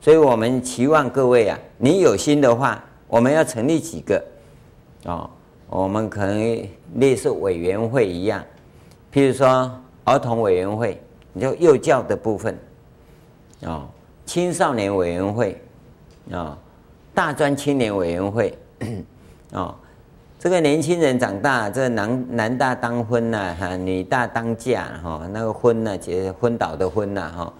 [0.00, 4.24] 所以我们期望各位啊，你有心的话，我们要成立几个，
[5.04, 5.28] 哦，
[5.68, 6.68] 我们可能
[7.00, 8.40] 类似委员会一样，
[9.14, 9.70] 譬如说
[10.02, 11.00] 儿童委员会，
[11.32, 12.58] 你就幼教的部分，
[13.60, 13.86] 哦，
[14.26, 15.62] 青少年委员会，
[16.32, 16.58] 啊，
[17.14, 18.58] 大专青年委员会，
[19.54, 19.72] 哦。
[20.36, 27.52] 这个年轻人长大，这男男大当婚呐，哈，女大当嫁，哈，那个婚呢，结昏倒的婚呐，哈，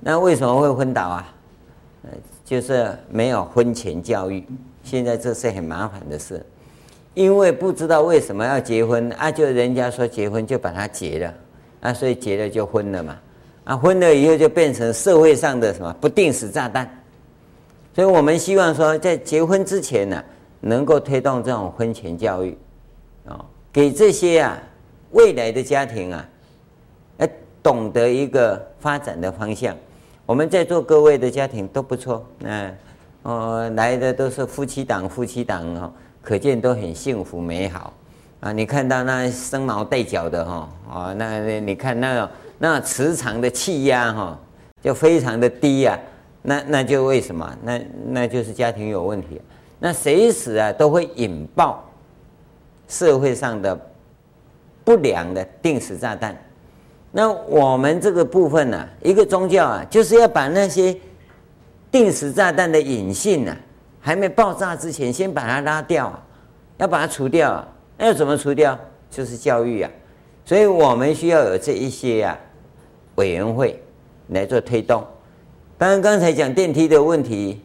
[0.00, 1.34] 那为什么会昏倒啊？
[2.46, 4.44] 就是没有婚前教育，
[4.82, 6.44] 现在这是很麻烦的事，
[7.14, 11.34] 因为不知道为什么要结婚啊，就人家说结婚就把它结了，
[11.80, 13.16] 啊，所以结了就婚了嘛，
[13.64, 16.88] 啊，婚了以后就变成社会上的什么不定时炸弹，
[17.94, 20.22] 所以我们希望说在结婚之前呢。
[20.66, 22.56] 能够推动这种婚前教育，
[23.26, 24.58] 啊，给这些啊
[25.10, 26.26] 未来的家庭啊，
[27.18, 27.30] 哎，
[27.62, 29.76] 懂得一个发展的方向。
[30.24, 32.74] 我们在座各位的家庭都不错，那
[33.24, 35.92] 哦来的都是夫妻档，夫妻档哦，
[36.24, 37.92] 可见都很幸福美好
[38.40, 38.50] 啊。
[38.50, 44.38] 你看到那生毛带角的哈，啊，那你看那个那磁场的气压哈，
[44.82, 45.98] 就非常的低呀，
[46.42, 47.56] 那那就为什么？
[47.62, 49.40] 那那就是家庭有问题。
[49.78, 51.84] 那随时啊都会引爆
[52.88, 53.78] 社会上的
[54.82, 56.34] 不良的定时炸弹。
[57.12, 60.96] 那我们这个部分呢、一个宗教啊，就是要把那些
[61.90, 63.56] 定时炸弹的隐性啊，
[64.06, 66.12] 还没爆炸之前，先把它拉掉，
[66.76, 67.66] 要把它除掉。
[67.96, 68.78] 那要怎么除掉？
[69.10, 69.90] 就是教育啊。
[70.44, 72.38] 所以我们需要有这一些啊
[73.14, 73.82] 委员会
[74.28, 75.02] 来做推动。
[75.78, 77.62] 当然，刚才讲电梯的问题，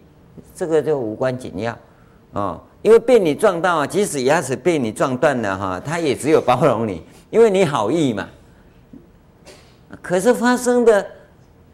[0.55, 1.77] 这个就无关紧要。
[2.31, 8.25] 哦，因为被你撞到，即使牙齿被你撞断了哈，他也只有包容你，因为你好意嘛。
[10.01, 11.05] 可是发生的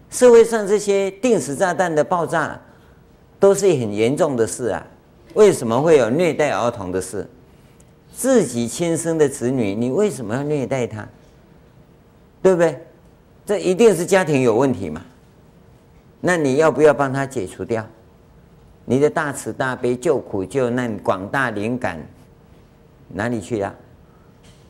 [0.09, 2.59] 社会上这些定时炸弹的爆炸，
[3.39, 4.85] 都是很严重的事啊。
[5.33, 7.27] 为什么会有虐待儿童的事？
[8.13, 11.07] 自己亲生的子女，你为什么要虐待他？
[12.41, 12.79] 对不对？
[13.45, 15.01] 这一定是家庭有问题嘛。
[16.21, 17.85] 那你要不要帮他解除掉？
[18.85, 21.99] 你的大慈大悲救苦救难广大灵感
[23.09, 23.75] 哪里去了？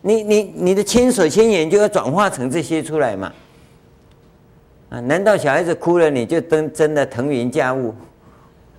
[0.01, 3.31] 你你你的千手千眼就要转化成这些出来嘛？
[4.89, 4.99] 啊？
[5.01, 7.93] 难道小孩子哭了你就真真的腾云驾雾，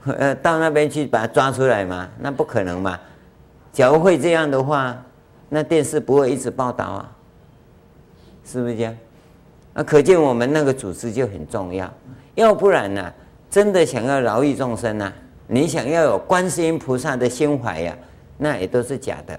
[0.18, 2.08] 呃，到那边去把他抓出来吗？
[2.18, 2.98] 那不可能嘛！
[3.72, 4.96] 假如会这样的话，
[5.48, 7.12] 那电视不会一直报道啊，
[8.44, 8.96] 是不是这样？
[9.74, 11.92] 那可见我们那个组织就很重要，
[12.34, 13.12] 要不然呢、
[13.50, 15.12] 真的想要饶益众生啊。
[15.48, 17.96] 你想要有观世音菩萨的心怀呀，
[18.38, 19.38] 那也都是假的，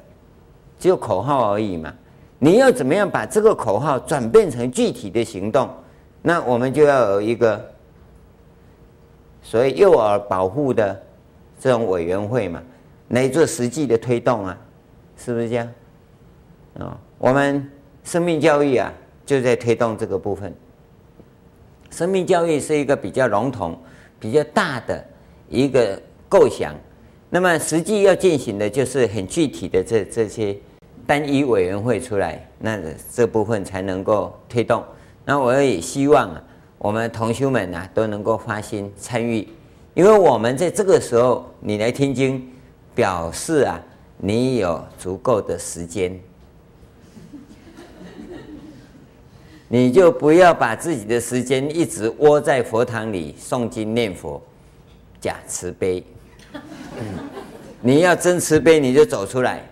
[0.79, 1.93] 只有口号而已嘛。
[2.39, 5.69] 你要怎么样把这个口号转变成具体的行动？
[6.21, 7.65] 那我们就要有一个
[9.49, 11.01] 所谓幼儿保护的
[11.57, 12.61] 这种委员会嘛，
[13.07, 14.57] 来做实际的推动啊，
[15.15, 15.65] 是不是这样？
[16.77, 17.65] 啊，我们
[18.03, 18.91] 生命教育啊，
[19.25, 20.53] 就在推动这个部分。
[21.89, 23.79] 生命教育是一个比较笼统、
[24.19, 25.01] 比较大的。
[25.47, 26.75] 一个构想，
[27.29, 30.53] 那么实际要进行的就是很具体的这这些
[31.05, 32.77] 单一委员会出来，那
[33.13, 34.83] 这部分才能够推动。
[35.23, 36.43] 那我也希望啊，
[36.77, 39.47] 我们同修们啊都能够发心参与，
[39.93, 42.47] 因为我们在这个时候你来听经，
[42.93, 43.81] 表示啊
[44.17, 46.19] 你有足够的时间，
[49.67, 54.41] 你就不要把自己的时间一直窝在佛堂里诵经念佛。
[55.19, 56.03] 假慈悲，
[57.81, 59.67] 你要真慈悲，你就走出来。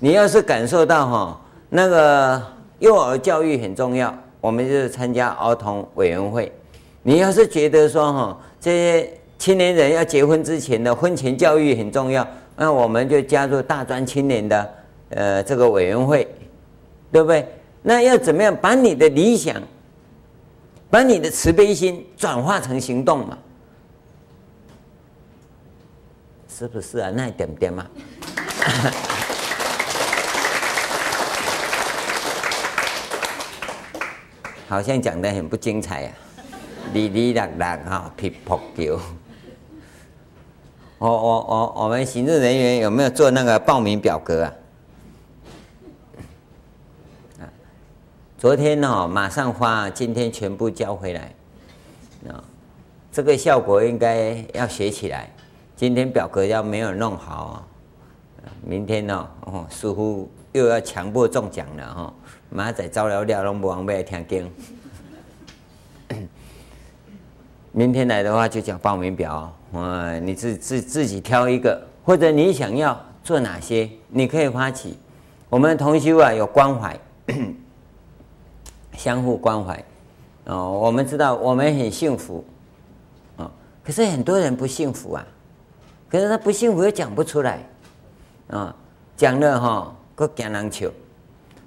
[0.00, 2.42] 你要是感受到哈，那个
[2.78, 6.52] 幼儿教育很重要，我们就是参加儿童委员会。
[7.02, 14.74] 你要是觉得说哈，这些青年人要结婚之前的婚前教育很重要，那、我们就加入大专青年的
[15.10, 16.26] 呃这个委员会，
[17.10, 17.46] 对不对？
[17.82, 19.62] 那要怎么样把你的理想，
[20.90, 23.38] 把你的慈悲心转化成行动嘛？
[26.48, 27.10] 是不是啊？
[27.14, 27.86] 那一点点嘛。
[34.68, 39.00] 好像讲得很不精彩呀、啊，哩哩啦啦哈，皮破球。
[40.98, 44.52] 我我我我们行政人员有没有做那个报名表格啊？
[48.36, 51.32] 昨天、哦，马上发，今天全部交回来。
[52.28, 52.44] 啊，
[53.10, 55.30] 这个效果应该要学起来。
[55.76, 57.66] 今天表格要没有弄好，
[58.60, 62.14] 明天呢、哦，似乎又要强迫中奖了哈、
[62.50, 64.50] 马仔招了料，拢不往来听经。
[67.72, 74.98] 明天来的话就讲报名表，哇，你自自自己挑一个，或者你想要做哪些，你可以发起。
[75.50, 76.98] 我们同修啊有关怀，
[78.96, 79.84] 相互关怀，
[80.46, 82.44] 哦，我们知道我们很幸福，
[83.36, 83.50] 啊，
[83.84, 85.26] 可是很多人不幸福啊，
[86.08, 87.62] 可是他不幸福又讲不出来，
[88.48, 88.74] 啊，
[89.16, 90.88] 讲了哈，个惊人笑。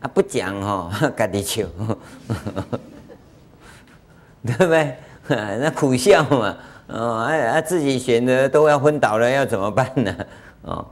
[0.01, 1.65] 啊，不讲哦， 家己笑，
[4.43, 4.95] 对不对？
[5.29, 10.15] 那苦笑嘛，哦，啊，自己选择都要昏倒了，要怎么办呢？
[10.63, 10.85] 哦，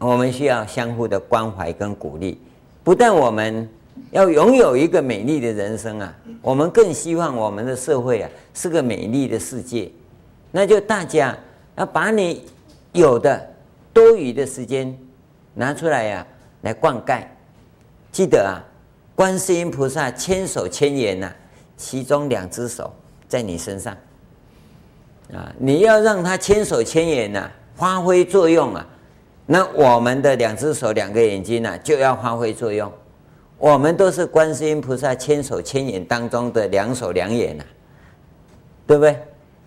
[0.00, 2.40] 我们需要相互的关怀跟鼓励。
[2.82, 3.68] 不但我们
[4.10, 6.12] 要拥有一个美丽的人生啊，
[6.42, 9.90] 我们更希望我们的社会啊是个美丽的世界。
[10.50, 11.36] 那就大家
[11.76, 12.44] 要把你
[12.92, 13.48] 有的
[13.92, 14.96] 多余的时间
[15.54, 16.26] 拿出来呀，
[16.66, 17.22] 来灌溉。
[18.10, 18.58] 记得啊，
[19.14, 21.32] 观世音菩萨千手千眼呐，
[21.76, 22.92] 其中两只手
[23.28, 23.96] 在你身上
[25.32, 28.84] 啊，你要让他千手千眼呐发挥作用啊，
[29.46, 32.92] 那我们的两只手两个眼睛呐就要发挥作用，
[33.58, 37.64] 我们都是观世音菩萨千手千眼当中的两手两眼呐，
[38.88, 39.16] 对不对？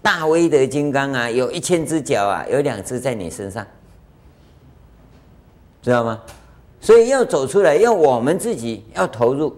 [0.01, 3.65] 大威德金刚啊，有一千只脚啊，有两只在你身上，
[5.81, 6.19] 知道吗？
[6.81, 9.55] 所以要走出来，要我们自己要投入，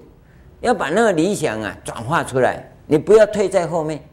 [0.60, 2.68] 要把那个理想啊转化出来。
[2.88, 4.04] 你不要退在后面，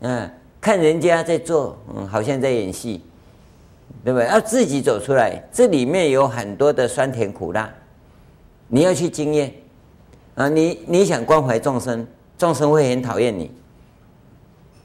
[0.00, 0.28] 嗯，
[0.60, 3.04] 看人家在做，嗯，好像在演戏，
[4.02, 4.26] 对不对？
[4.28, 7.72] 要自己走出来，这里面有很多的酸甜苦辣，
[8.66, 9.52] 你要去经验
[10.34, 10.48] 啊。
[10.48, 12.04] 你你想关怀众生，
[12.36, 13.50] 众生会很讨厌你，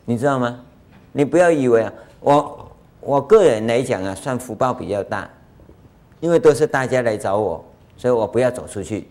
[0.05, 0.59] 你知道吗？
[1.11, 5.27] 你不要以为啊，我我个人来讲啊，算福报比较大。
[6.23, 7.61] 因为都是大家来找我，
[7.97, 9.05] 所以我不要走出去。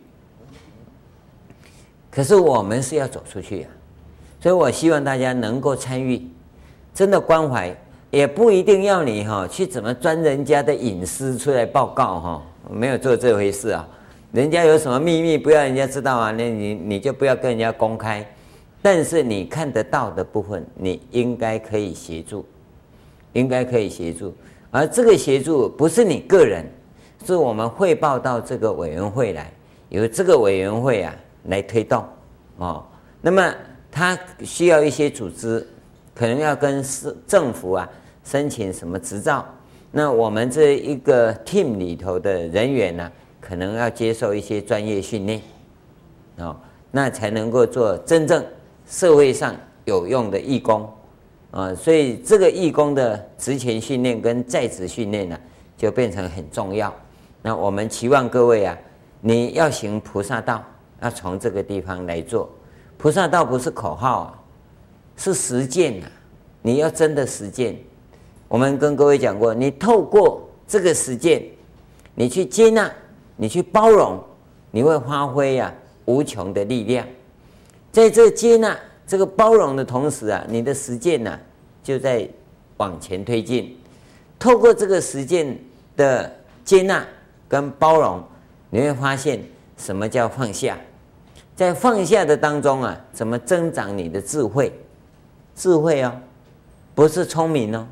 [2.10, 3.68] 可是我们是要走出去呀，
[4.40, 6.26] 所以我希望大家能够参与，
[6.94, 7.76] 真的关怀，
[8.10, 13.86] 也不一定要你哈去怎么钻人家的隐私出来报告哈，没有做这回事啊。
[14.32, 18.26] 人家有什么秘密不要人家知道啊，那你你就不要跟人家公开。
[18.80, 22.42] 但是你看得到的部分，你应该可以协助，
[23.34, 24.34] 应该可以协助，
[24.70, 26.64] 而这个协助不是你个人。
[27.24, 29.52] 是我们汇报到这个委员会来，
[29.88, 32.04] 由这个委员会啊来推动
[32.56, 32.84] 哦。
[33.20, 33.54] 那么
[33.90, 35.66] 他需要一些组织，
[36.14, 37.88] 可能要跟市政府啊
[38.24, 39.44] 申请什么执照。
[39.90, 45.40] 那我们这一个 team 里头的人员呢，可能要接受一些专业训练
[46.38, 46.56] 哦，
[46.90, 48.42] 那才能够做真正
[48.86, 49.54] 社会上
[49.84, 50.90] 有用的义工
[51.50, 51.74] 啊。
[51.74, 55.38] 所以这个义工的职前训练跟在职训练呢，
[55.76, 56.92] 就变成很重要。
[57.44, 58.78] 那我们期望各位啊，
[59.20, 60.64] 你要行菩萨道，
[61.00, 62.48] 要从这个地方来做。
[62.96, 64.38] 菩萨道不是口号啊，
[65.16, 66.06] 是实践啊。
[66.62, 67.76] 你要真的实践。
[68.46, 71.42] 我们跟各位讲过，你透过这个实践，
[72.14, 72.88] 你去接纳，
[73.34, 74.22] 你去包容，
[74.70, 77.04] 你会发挥呀无穷的力量。
[77.90, 81.36] 在这接纳、这个包容的同时啊，你的实践呢
[81.82, 82.28] 就在
[82.76, 83.76] 往前推进。
[84.38, 85.58] 透过这个实践
[85.96, 86.32] 的
[86.64, 87.04] 接纳。
[87.52, 88.24] 跟包容，
[88.70, 89.38] 你会发现
[89.76, 90.74] 什么叫放下，
[91.54, 94.72] 在放下的当中啊，怎么增长你的智慧？
[95.54, 96.10] 智慧哦，
[96.94, 97.86] 不是聪明哦。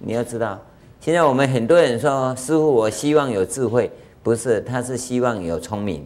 [0.00, 0.60] 你要知道，
[1.00, 3.88] 现在我们很多人说，师傅，我希望有智慧，
[4.24, 6.04] 不是，他是希望有聪明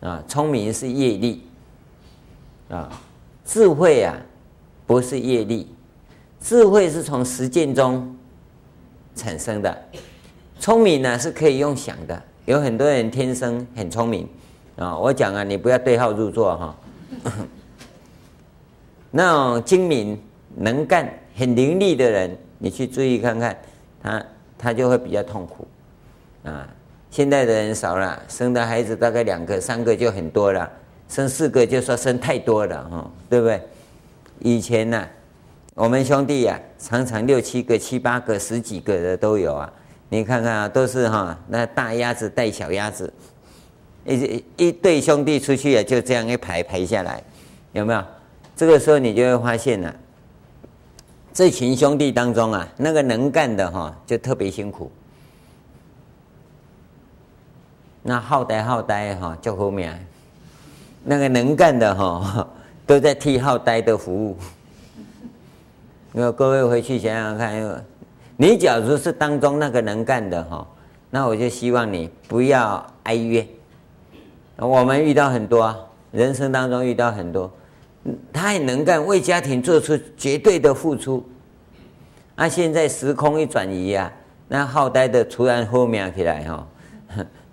[0.00, 0.20] 啊。
[0.26, 1.46] 聪明是业力
[2.68, 2.90] 啊，
[3.44, 4.16] 智慧啊，
[4.84, 5.72] 不是业力，
[6.40, 8.16] 智慧是从实践中
[9.14, 9.80] 产生的，
[10.58, 12.20] 聪明呢是可以用想的。
[12.44, 14.28] 有很多人天生很聪明
[14.76, 14.98] 啊！
[14.98, 16.76] 我讲啊，你不要对号入座哈。
[19.12, 20.20] 那种精明、
[20.56, 23.56] 能干、很伶俐的人，你去注意看看，
[24.02, 24.26] 他
[24.58, 25.68] 他就会比较痛苦
[26.42, 26.66] 啊。
[27.10, 30.68] 现在的人少了，生的孩子大概两个、三个就很多了，
[31.08, 33.62] 生四个就说生太多了哈，对不对？
[34.40, 35.06] 以前呢、
[35.74, 39.72] 我们兄弟呀、啊，常常六七个、七八个、十几个的都有啊。
[40.12, 43.10] 你看看啊，都是哈，那大鸭子带小鸭子，
[44.04, 47.22] 一一对兄弟出去啊，就这样一排排下来，
[47.72, 48.04] 有没有？
[48.54, 49.90] 这个时候你就会发现呢、
[51.32, 54.92] 这群兄弟当中啊，那个能干的哈，就特别辛苦。
[58.02, 60.06] 那好呆好呆哈，就后面
[61.04, 62.46] 那个能干的哈，
[62.86, 64.36] 都在替好呆的服务。
[66.12, 67.84] 那各位回去想想看，
[68.36, 70.66] 你假如是当中那个能干的哈，
[71.10, 73.46] 那我就希望你不要哀怨。
[74.56, 75.76] 我们遇到很多啊，
[76.10, 77.50] 人生当中遇到很多，
[78.32, 81.24] 他很能干，为家庭做出绝对的付出。
[82.34, 84.10] 那现在时空一转移啊，
[84.48, 86.66] 那好呆的突然后面起来哈。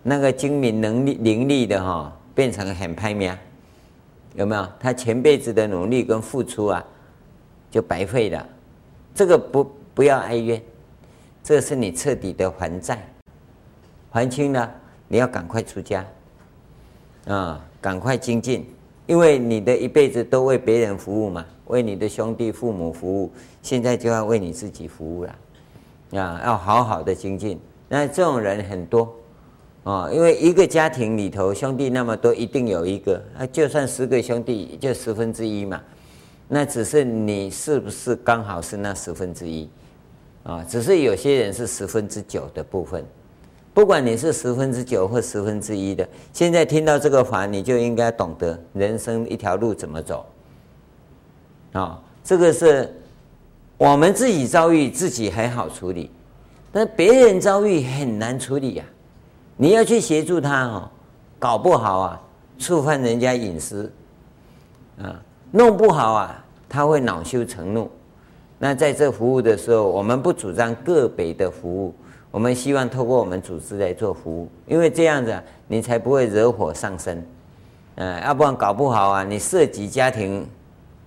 [0.01, 3.37] 那个精明能力伶俐的哈，变成很歹命，
[4.33, 4.67] 有没有？
[4.79, 6.83] 他前辈子的努力跟付出啊，
[7.69, 8.45] 就白费了。
[9.13, 9.69] 这个不
[9.99, 10.61] 不要哀怨，
[11.43, 13.05] 这是你彻底的还债，
[14.09, 14.73] 还清了，
[15.09, 16.05] 你要赶快出家，
[17.27, 18.65] 啊，赶快精进，
[19.07, 23.29] 因为你的一辈子都为别人服务嘛，为你的兄弟父母服务，
[23.61, 25.35] 现在就要为你自己服务了，
[26.21, 27.59] 啊，要好好的精进。
[27.89, 29.13] 那这种人很多。
[29.83, 35.81] 哦，因为一个家庭里头兄弟那么多，一定有一个，啊，就算十个兄弟，就十分之一嘛。
[36.47, 39.69] 那只是你是不是刚好是那十分之一？
[40.49, 43.05] 啊，只是有些人是十分之九的部分。
[43.71, 50.25] 不管你是十分之九或十分之一的，现在听到这个法，你就应该懂得人生一条路怎么走。
[51.73, 52.91] 啊，这个是
[53.77, 56.09] 我们自己遭遇自己还好处理，
[56.71, 58.83] 但别人遭遇很难处理呀。
[59.55, 60.89] 你要去协助他哦，
[61.37, 62.21] 搞不好啊，
[62.57, 63.91] 触犯人家隐私，
[64.99, 65.21] 啊，
[65.51, 67.87] 弄不好啊，他会恼羞成怒。
[68.59, 71.95] 那在这服务的时候，我们不主张个别的服务，
[72.29, 77.25] 我们希望透过我们组织来做服务，因为这样子，你才不会惹火上身。
[77.95, 80.45] 嗯，要不然搞不好啊，你涉及家庭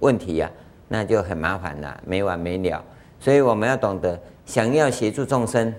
[0.01, 0.51] 问题呀，
[0.89, 2.83] 那就很麻烦了，没完没了。
[3.21, 5.73] 所以我们要懂得，想要协助众生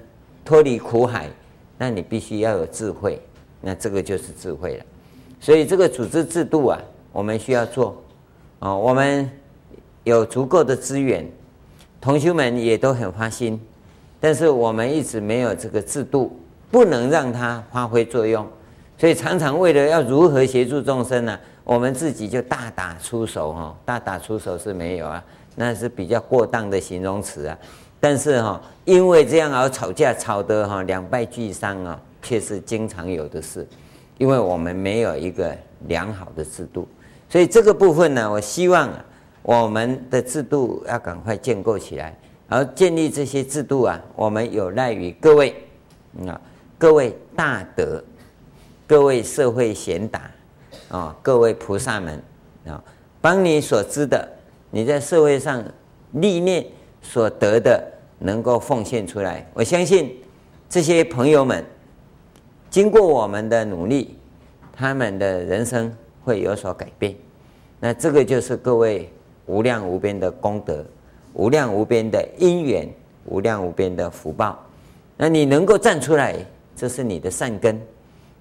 [0.46, 1.28] 脱离苦海。
[1.76, 3.20] 那你必须要有智慧，
[3.60, 4.86] 那这个就是智慧了。
[5.40, 6.80] 所以这个组织制度啊，
[7.12, 8.02] 我们需要做
[8.60, 8.74] 啊。
[8.74, 9.30] 我们
[10.04, 11.30] 有足够的资源，
[12.04, 13.58] 同学们也都很花心，
[14.20, 16.38] 但是我们一直没有这个制度，
[16.70, 18.46] 不能让它发挥作用。
[18.98, 23.74] 所以常常为了要如何协助众生呢，我们自己就大打出手哈。
[23.86, 25.24] 大打出手是没有啊，
[25.56, 27.58] 那是比较过当的形容词啊。
[28.02, 33.66] 但是哈，因为这样而吵架，吵得哈两败俱伤啊，却是经常有的事。
[34.18, 35.56] 因为我们没有一个
[35.88, 36.86] 良好的制度，
[37.30, 38.90] 所以这个部分呢，我希望
[39.44, 42.18] 我们的制度要赶快建构起来。
[42.50, 45.56] 而建立这些制度啊，我们有赖于各位
[46.28, 46.42] 啊，
[46.78, 48.04] 各位大德，
[48.88, 50.32] 各位社会贤达
[50.90, 52.20] 啊，各位菩萨们
[52.66, 52.84] 啊，
[53.22, 54.28] 帮你所知的，
[54.72, 55.64] 你在社会上
[56.14, 56.66] 历练
[57.02, 57.92] 所得的。
[58.20, 60.16] 能够奉献出来，我相信
[60.70, 61.62] 这些朋友们
[62.70, 64.18] 经过我们的努力，
[64.72, 67.14] 他们的人生会有所改变。
[67.82, 69.12] 那这个就是各位
[69.46, 70.84] 无量无边的功德，
[71.34, 72.88] 无量无边的因缘，
[73.26, 74.58] 无量无边的福报。
[75.18, 76.36] 那你能够站出来，
[76.76, 77.80] 这是你的善根，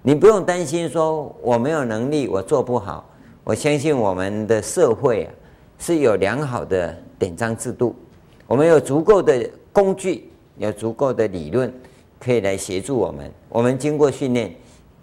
[0.01, 3.09] 你不用担心说我没有能力，我做不好。
[3.43, 5.33] 我相信我们的社会啊
[5.77, 7.95] 是有良好的典章制度，
[8.47, 9.49] 我们有足够的。
[9.73, 10.29] 工具
[10.59, 11.73] 有足够的理论
[12.19, 14.53] 可以来协助我们，我们经过训练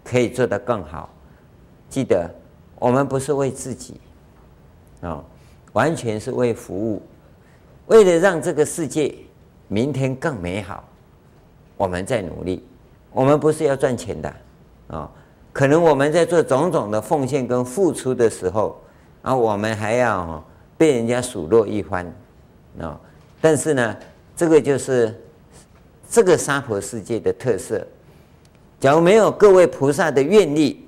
[0.01, 1.09] 可以做得更好。
[1.89, 2.33] 记得
[2.79, 3.99] 我们不是为自己
[5.01, 5.21] 啊，
[5.73, 7.01] 完全是为服务，
[7.87, 9.13] 为了让这个世界
[9.67, 10.83] 明天更美好，
[11.77, 12.63] 我们在努力。
[13.11, 14.33] 我们不是要赚钱的
[14.87, 15.11] 啊，
[15.51, 18.81] 可能我们在做种种的奉献跟付出的时候，
[19.21, 20.43] 啊，我们还要
[20.77, 22.05] 被人家数落一番
[22.79, 22.99] 啊，
[23.39, 23.97] 但是呢。
[24.33, 25.13] 这个就是
[26.09, 27.85] 这个娑婆世界的特色。
[28.79, 30.83] 假如没有各位菩萨的愿力，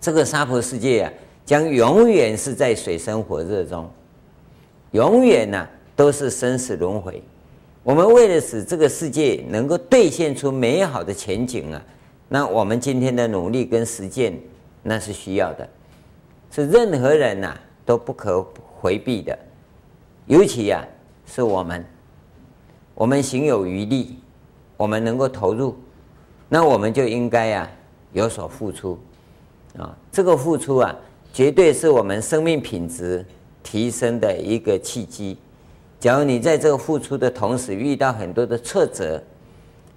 [0.00, 1.12] 这个娑婆世界啊，
[1.50, 3.90] 将永远是在水深火热中，
[4.92, 7.20] 永远呢、都是生死轮回。
[7.82, 11.82] 我们为了使这个世界能够兑现出美好的前景啊，
[12.28, 14.38] 那我们今天的努力跟实践，
[14.80, 15.68] 那是需要的，
[16.52, 18.46] 是任何人呐、都不可
[18.80, 19.36] 回避的，
[20.26, 20.86] 尤其呀、
[21.26, 21.84] 是我们。
[22.94, 24.20] 我们行有余力，
[24.76, 25.74] 我们能够投入，
[26.48, 27.68] 那我们就应该呀、
[28.12, 28.96] 有所付出，
[29.76, 30.94] 啊，这个付出啊，
[31.32, 33.24] 绝对是我们生命品质
[33.62, 35.38] 提升的一个契机。
[35.98, 39.22] 假如你在这个付出的同时遇到很多的挫折、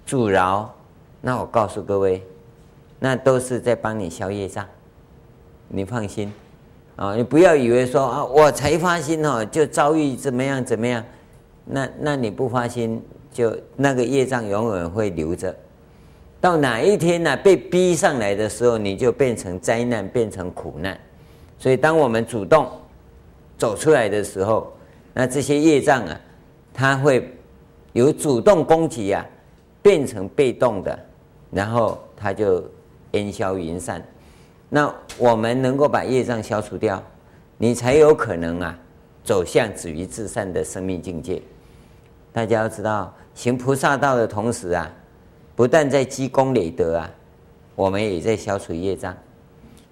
[0.06, 0.72] 阻挠，
[1.20, 2.22] 那我告诉各位，
[2.98, 4.66] 那都是在帮你消业障。
[5.68, 6.32] 你放心
[6.96, 11.02] 啊，你不要以为说啊，我才发心哦，就遭遇怎么样怎么样。
[11.64, 15.56] 那那你不发心，就那个业障永远会留着。
[16.38, 20.96] 到哪一天呢、被逼上来的时候，你就变成灾难，变成苦难。
[21.64, 22.70] 所以，当我们主动
[23.56, 24.70] 走出来的时候，
[25.14, 26.20] 那这些业障啊，
[26.74, 27.34] 它会
[27.94, 29.24] 由主动攻击啊，
[29.80, 30.98] 变成被动的，
[31.50, 32.62] 然后它就
[33.12, 34.06] 烟消云散。
[34.68, 37.02] 那我们能够把业障消除掉，
[37.56, 38.78] 你才有可能啊，
[39.24, 41.40] 走向止于至善的生命境界。
[42.30, 44.92] 大家要知道，行菩萨道的同时啊，
[45.56, 47.10] 不但在积功累德啊，
[47.74, 49.16] 我们也在消除业障。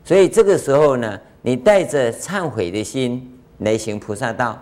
[0.04, 4.60] 所以这个时候呢，你带着忏悔的心来行菩萨道，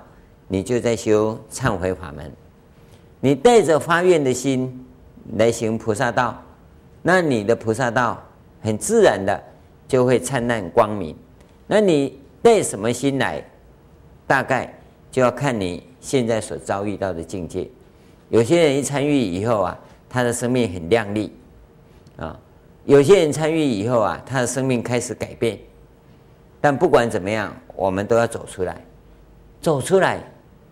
[0.49, 2.27] 你就在修忏悔法门；
[3.21, 4.87] 你带着发愿的心
[5.37, 6.43] 来行菩萨道，
[7.03, 8.23] 那你的菩萨道
[8.61, 9.41] 很自然的
[9.87, 11.15] 就会灿烂光明。
[11.67, 13.45] 那你带什么心来，
[14.27, 14.75] 大概
[15.13, 15.85] 就要看你。
[16.01, 17.69] 现在所遭遇到的境界，
[18.31, 19.79] 有些人一参与以后啊，
[20.09, 21.31] 他的生命很亮丽
[22.17, 22.35] 啊；
[22.87, 25.59] 有些人参与以后啊，他的生命开始改变。
[26.61, 28.85] 但不管怎么样，我们都要走出来，
[29.61, 30.21] 走出来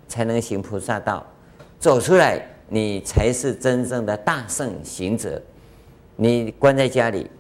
[0.07, 1.25] 才能行菩萨道，
[1.79, 5.41] 走出来你才是真正的大圣行者。
[6.17, 7.31] 你关在家里，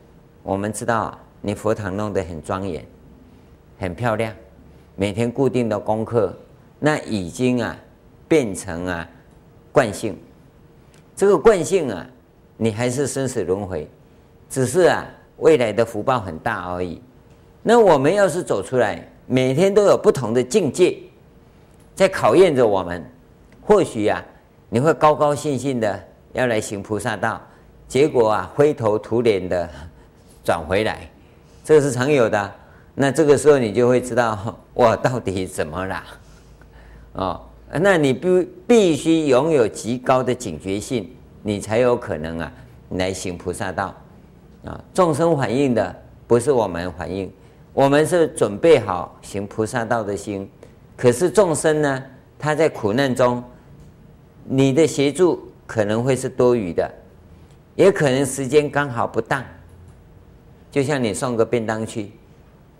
[0.42, 2.84] 我们知道啊，你佛堂弄得很庄严、
[3.78, 4.32] 很漂亮，
[4.96, 6.34] 每天固定的功课。
[6.80, 7.76] 那已经啊，
[8.28, 9.08] 变成啊
[9.72, 10.16] 惯性。
[11.16, 12.06] 这个惯性啊，
[12.56, 13.90] 你还是生死轮回，
[14.48, 15.04] 只是啊
[15.38, 17.02] 未来的福报很大而已。
[17.62, 20.96] 那我们要是走出来，每天都有不同的境界
[21.94, 23.04] 在考验着我们。
[23.62, 24.24] 或许啊，
[24.70, 26.02] 你会高高兴兴的
[26.32, 27.38] 要来行菩萨道，
[27.86, 29.68] 结果啊灰头土脸的
[30.42, 31.10] 转回来，
[31.62, 32.52] 这是常有的。
[32.94, 36.02] 那这个时候你就会知道我到底怎么了。
[37.12, 37.40] 哦，
[37.70, 42.50] 那你必必须拥有极高的警觉性，你才有可能啊
[42.92, 43.94] 来行菩萨道。
[44.64, 45.94] 啊，众生反应的
[46.26, 47.30] 不是我们反应，
[47.78, 50.50] 我们是准备好行菩萨道的心。
[50.96, 52.04] 可是众生呢，
[52.36, 53.40] 他在苦难中，
[54.42, 56.90] 你的协助可能会是多余的，
[57.76, 59.44] 也可能时间刚好不当。
[60.72, 62.10] 就像你送个便当去，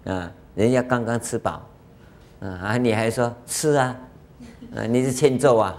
[0.03, 1.65] 啊，人家刚刚吃饱，
[2.41, 3.97] 啊，你还说吃啊。
[4.75, 5.77] 啊，你是欠揍啊！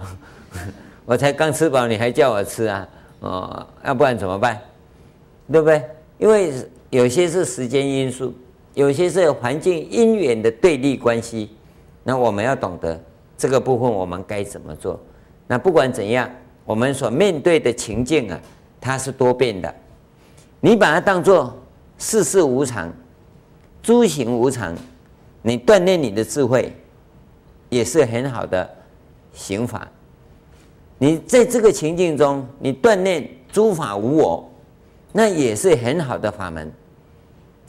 [1.04, 2.88] 我才刚吃饱，你还叫我吃啊？
[3.20, 4.58] 哦，要不然怎么办？
[5.52, 5.84] 对不对？
[6.16, 6.54] 因为
[6.88, 8.34] 有些是时间因素，
[8.80, 11.50] 有些是环境因缘的对立关系。
[12.02, 12.98] 那我们要懂得
[13.36, 14.98] 这个部分，我们该怎么做？
[15.46, 16.30] 那不管怎样，
[16.64, 18.40] 我们所面对的情境啊，
[18.80, 19.72] 它是多变的。
[20.60, 21.54] 你把它当作
[21.98, 22.90] 世事无常，
[23.82, 24.74] 诸行无常，
[25.42, 26.72] 你锻炼你的智慧，
[27.68, 28.66] 也是很好的。
[29.34, 29.86] 行法，
[30.96, 34.50] 你在这个情境中，你锻炼诸法无我，
[35.12, 36.72] 那也是很好的法门。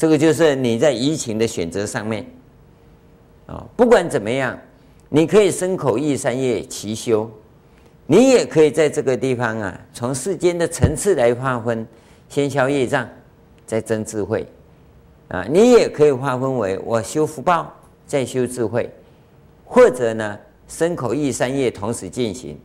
[0.02, 2.26] 这个就是你在移情的选择上面，
[3.46, 4.60] 啊，不管怎么样，
[5.10, 7.30] 你可以身口意三业齐修，
[8.08, 11.86] 你也可以在这个地方啊，从世间的层次来划分，
[12.30, 13.08] 先消业障，
[13.64, 14.44] 再增智慧，
[15.28, 17.72] 啊，你也可以划分为我修福报，
[18.08, 18.90] 再修智慧，
[19.64, 22.60] 或者呢，身口意三业同时进行，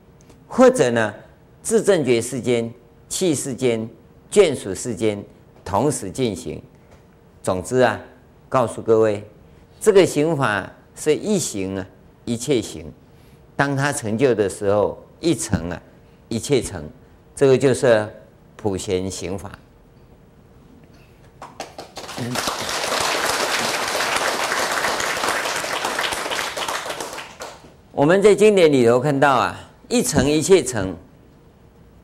[0.48, 1.14] 或者呢，
[1.62, 2.72] 自正觉世间、
[3.10, 3.86] 器世间、
[4.32, 5.22] 眷属世间
[5.62, 6.62] 同时进行。
[7.46, 7.96] 总之啊，
[8.48, 9.22] 告诉各位，
[9.80, 11.86] 这个行法是一行啊，
[12.24, 12.92] 一切行。
[13.54, 15.80] 当它成就的时候，一成啊，
[16.26, 16.82] 一切成。
[17.36, 18.12] 这个就是
[18.56, 19.52] 普贤行法。
[27.92, 29.56] 我们在经典里头看到啊，
[29.88, 30.96] 一成一切成，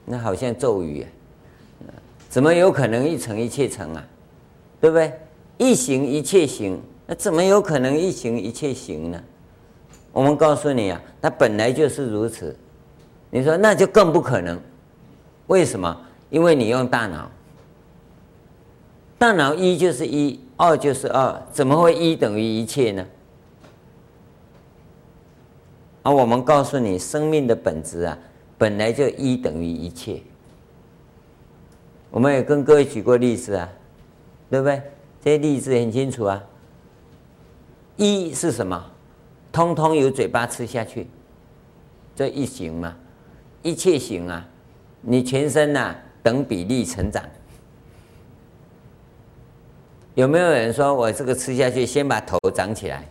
[0.04, 1.90] 那好像咒语啊，
[2.28, 4.04] 怎么有可能一成一切成啊？
[4.80, 5.12] 对不对？
[5.58, 9.22] 一行一切行，那怎么有可能一行一切行呢？
[10.12, 12.56] 我们告诉你啊，它本来就是如此。
[13.30, 14.60] 你说那就更不可能，
[15.46, 16.00] 为什么？
[16.28, 17.30] 因为你用大脑，
[19.18, 23.06] 大脑一就是一，二就是二，怎么会一等于一切呢？
[26.02, 28.18] 而、我们告诉你，生命的本质啊，
[28.58, 30.20] 本来就一等于一切。
[32.10, 33.68] 我们也跟各位举过例子啊，
[34.50, 34.82] 对不对？
[35.22, 36.42] 这些例子很清楚啊。
[37.96, 38.84] 一是什么？
[39.52, 41.06] 通通由嘴巴吃下去，
[42.16, 42.96] 这一行嘛，
[43.62, 44.48] 一切行啊，
[45.02, 47.22] 你全身呐、啊、等比例成长。
[50.14, 53.06] 有没有人说我这个吃下去，先把头长起来，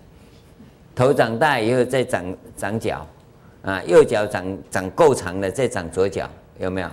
[0.96, 3.08] 头长大以后再长长脚，
[3.62, 6.28] 啊，右脚长长够长了再长左脚，
[6.60, 6.90] 有没有？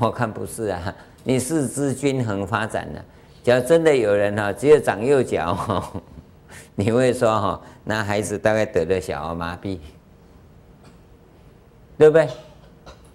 [0.00, 3.04] 我看不是啊，你四肢均衡发展了。
[3.42, 5.92] 假如真的有人哈，只有长右脚哈，
[6.76, 9.78] 你会说哈，那孩子大概得了小儿麻痹，
[11.98, 12.28] 对不对？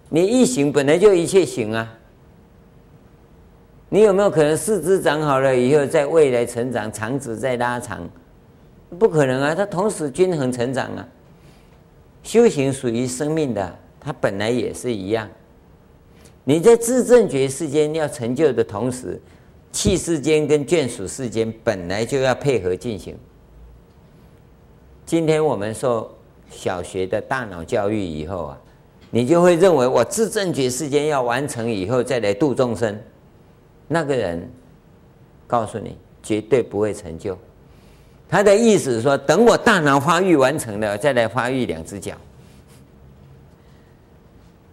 [0.10, 1.94] 你一行本来就一切行啊，
[3.90, 8.08] 你有没有可能四肢长好了以后，在未来成长，肠子再拉长？
[9.00, 11.08] 不可能啊，它同时均衡成长啊。
[12.24, 15.28] 修行属于生命的，它本来也是一样。
[16.44, 19.22] 你在自证觉世间要成就的同时，
[19.78, 23.16] 器世间跟眷属世间本来就要配合进行。
[25.06, 26.12] 今天我们受
[26.50, 28.58] 小学的大脑教育以后啊，
[29.12, 33.00] 你就会认为我自证觉世间要完成以后再来度众生，
[33.88, 34.52] 那个人
[35.46, 37.38] 告诉你绝对不会成就。
[38.28, 42.16] 他的意思是说，等我大脑发育完成了，再来发育两只脚，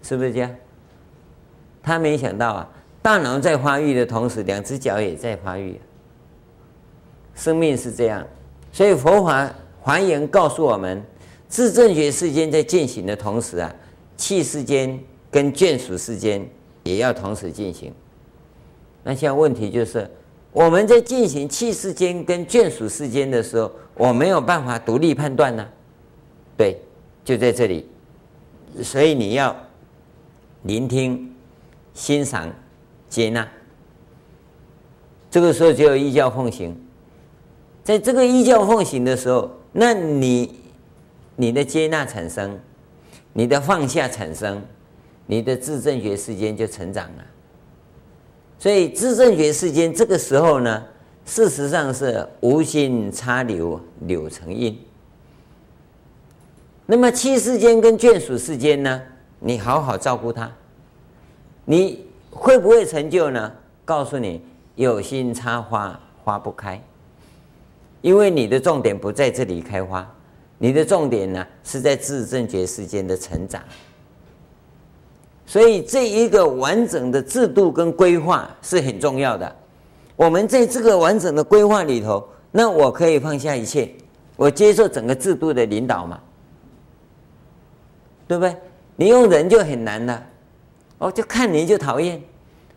[0.02, 0.50] 是不是这样？
[1.82, 2.70] 他没想到啊，
[3.04, 5.78] 大脑在发育的同时，两只脚也在发育。
[7.34, 8.26] 生命是这样，
[8.72, 11.04] 所以佛法还原告诉我们，
[11.46, 13.70] 自证觉世间在进行的同时啊，
[14.16, 14.98] 器世间
[15.30, 16.48] 跟眷属世间
[16.84, 17.92] 也要同时进行。
[19.02, 20.10] 那现在问题就是，
[20.50, 25.68] 我们在进行器世间跟眷属世间的时候，我没有办法独立判断呢、
[26.56, 26.80] 对，
[27.22, 27.86] 就在这里，
[28.82, 29.54] 所以你要
[30.62, 31.30] 聆听。
[31.92, 32.52] 欣赏、
[33.14, 33.48] 接纳，
[35.30, 36.76] 这个时候就有依教奉行。
[37.84, 40.58] 在这个依教奉行的时候，那你
[41.36, 42.58] 你的接纳产生，
[43.32, 44.60] 你的放下产生，
[45.26, 47.24] 你的自证觉世间就成长了。
[48.58, 50.82] 所以自证觉世间这个时候呢，
[51.24, 54.76] 事实上是无心插柳，柳成荫。
[56.84, 59.00] 那么七世间跟眷属世间呢，
[59.38, 60.50] 你好好照顾他。
[61.64, 62.04] 你
[62.34, 63.52] 会不会成就呢？
[63.84, 66.82] 告诉你，有心插花花不开，
[68.02, 70.06] 因为你的重点不在这里开花，
[70.58, 73.62] 你的重点呢是在自证觉世间的成长。
[75.46, 79.54] 所以这一个完整的制度跟规划是很重要的。
[80.16, 83.94] 我们在这个完整的规划里头，那我可以放下一切，
[84.36, 86.20] 我接受整个制度的领导嘛，
[88.26, 88.56] 对不对？
[88.96, 90.26] 你用人就很难了。
[91.04, 92.18] 哦，就看你就讨厌，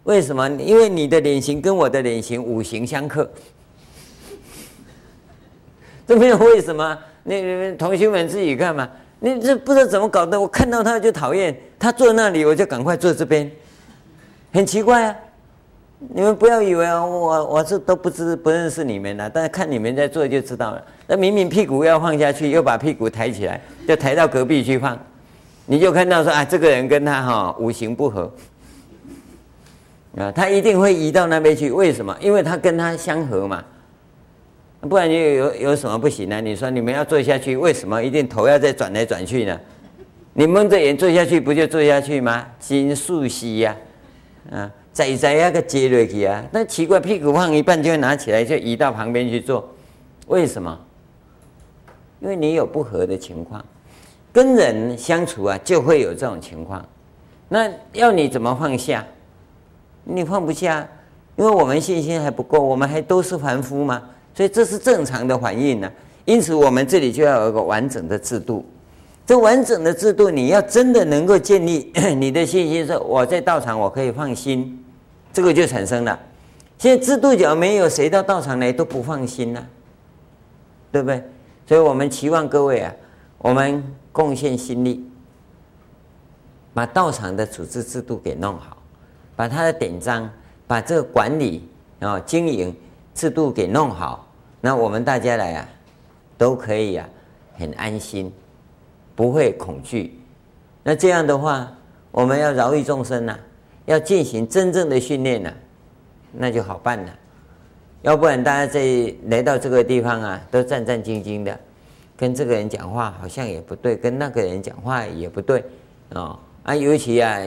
[0.03, 0.49] 为什么？
[0.59, 3.29] 因为你的脸型跟我的脸型五行相克，
[6.05, 6.97] 这没有为什么？
[7.23, 8.89] 那同学们自己看嘛。
[9.19, 13.49] 你这不知道怎么搞的，我看到他就讨厌，他坐那里我就赶快坐这边，
[14.51, 15.15] 很奇怪啊。
[15.97, 20.83] 你们不要以为啊我我这都不知不认识你们了，但是看你们在做就知道了。
[21.07, 24.99] 那明明屁股要放下去，又把屁股抬起来，就抬到隔壁去放。
[25.69, 28.31] 你就看到说啊，这个人跟他哈五行不合，
[30.17, 31.69] 啊，他一定会移到那边去。
[31.69, 32.17] 为什么？
[32.21, 33.61] 因为他跟他相合嘛，
[34.79, 36.39] 不然你有有什么不行呢？
[36.39, 39.59] 你说你们要坐下去，为什么一定头要再转来转去呢？
[40.33, 42.47] 你蒙着眼坐下去，不就坐下去吗？
[42.59, 43.75] 金素西呀，
[44.49, 49.69] 啊，仔仔那个接落去啊，那奇怪，屁股放一半就拿起来，就移到旁边去坐，
[50.27, 50.79] 为什么？
[52.21, 53.61] 因为你有不合的情况。
[54.37, 56.85] 跟人相处啊，就会有这种情况。
[57.49, 59.03] 那要你怎么放下？
[60.03, 60.87] 你放不下，
[61.37, 63.99] 因为我们信心还不够，我们还都是凡夫嘛，
[64.35, 65.91] 所以这是正常的反应呢。
[66.25, 68.63] 因此，我们这里就要有一个完整的制度。
[69.25, 74.85] 这完整的制度，你要真的能够建立 你的信心，说我在道场我可以放心，
[75.33, 76.19] 这个就产生了。
[76.77, 79.65] 现在制度角没有，谁到道场来都不放心呢，
[80.91, 81.23] 对不对？
[81.67, 82.93] 所以我们期望各位啊，
[83.39, 83.83] 我们。
[84.17, 85.07] 贡献心力，
[86.73, 88.75] 把道场的组织制度给弄好，
[89.35, 90.27] 把他的典章，
[90.65, 91.69] 把这个管理
[91.99, 92.75] 啊经营
[93.13, 94.27] 制度给弄好，
[94.59, 95.69] 那我们大家来啊，
[96.35, 97.07] 都可以啊，
[97.59, 98.33] 很安心，
[99.15, 100.19] 不会恐惧。
[100.81, 101.71] 那这样的话，
[102.09, 103.37] 我们要饶益众生呐，
[103.85, 105.53] 要进行真正的训练呐，
[106.31, 107.13] 那就好办了。
[108.01, 111.59] 要不然大家在来到这个地方啊，都战战兢兢的。
[112.17, 115.63] 跟这个人讲话好像也不对，跟那个人讲话也不对，
[116.15, 117.39] 哦啊，尤其啊，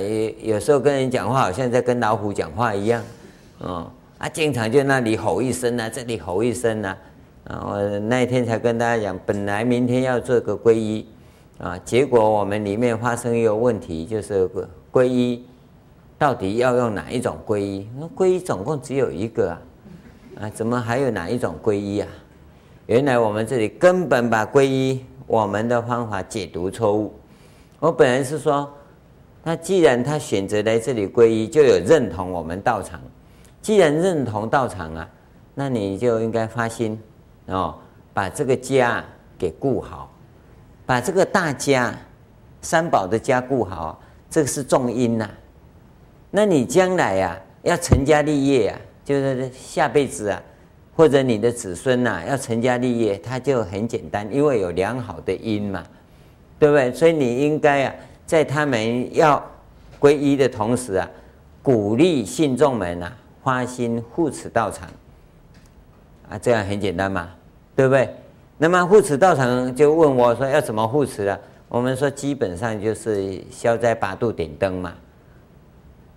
[0.43, 3.03] 有时候跟人讲话好像在跟老虎讲话一样，
[3.59, 6.97] 哦啊，经常就那里吼一声、啊，这里吼一声、啊，
[7.49, 11.07] 啊，我那一天才跟大家讲，本来明天要做个皈依
[11.59, 14.49] 啊，结果我们里面发生一个问题，就是
[14.93, 15.45] 皈依
[16.17, 17.89] 到底要用哪一种皈依？
[17.99, 19.61] 那皈依总共只有一个啊，
[20.43, 22.09] 啊，怎么还有哪一种皈依啊？
[22.91, 27.15] 原来我们这里根本把皈依我们的方法解读错误。
[27.79, 28.69] 我本来是说，
[29.45, 33.01] 那既然他选择来这里皈依，就有认同我们道场。
[33.63, 35.09] 既然认同道场啊，
[35.55, 37.01] 那你就应该发心。
[37.47, 37.77] 哦，
[38.13, 39.05] 把这个家
[39.39, 40.13] 给顾好，
[40.85, 41.97] 把这个大家
[42.61, 45.31] 三宝的家顾好，这个是重因呐。
[46.29, 50.43] 那你将来呀、啊，要成家立业啊，就是下辈子啊，
[51.01, 55.83] 或者你的子孙呐、要成家立业，他就很简单，因为有良好的因嘛，
[56.59, 56.93] 对不对？
[56.93, 57.95] 所以你应该啊，
[58.27, 59.43] 在他们要
[59.99, 61.09] 皈依的同时啊，
[61.63, 63.11] 鼓励信众们啊，
[63.43, 64.87] 发心护持道场
[66.29, 67.31] 啊，这样很简单嘛。
[67.75, 68.15] 对不对？
[68.59, 71.39] 那么护持道场就问我说要怎么护持啊？
[71.71, 74.93] 我们说基本上就是消灾八度点灯嘛，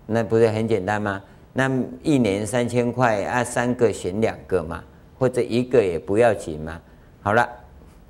[0.06, 1.22] 那不是很简单吗？
[1.54, 4.84] 那一年三千块啊，三个选两个嘛，
[5.18, 6.82] 或者一个也不要紧嘛。
[7.22, 7.48] 好了，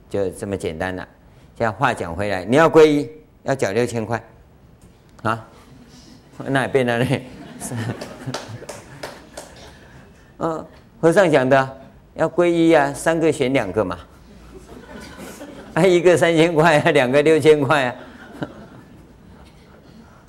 [0.10, 1.08] 就这么简单了。
[1.56, 3.10] 这样话讲回来，你要皈依
[3.44, 4.24] 要缴六千块
[5.22, 5.48] 啊？
[6.46, 7.22] 那也变了呢？
[10.40, 10.66] 嗯，
[11.00, 11.78] 和尚讲的。
[12.16, 13.98] 要皈依啊，三个选两个嘛，
[15.74, 17.96] 啊，一个三千块啊，两个六千块啊，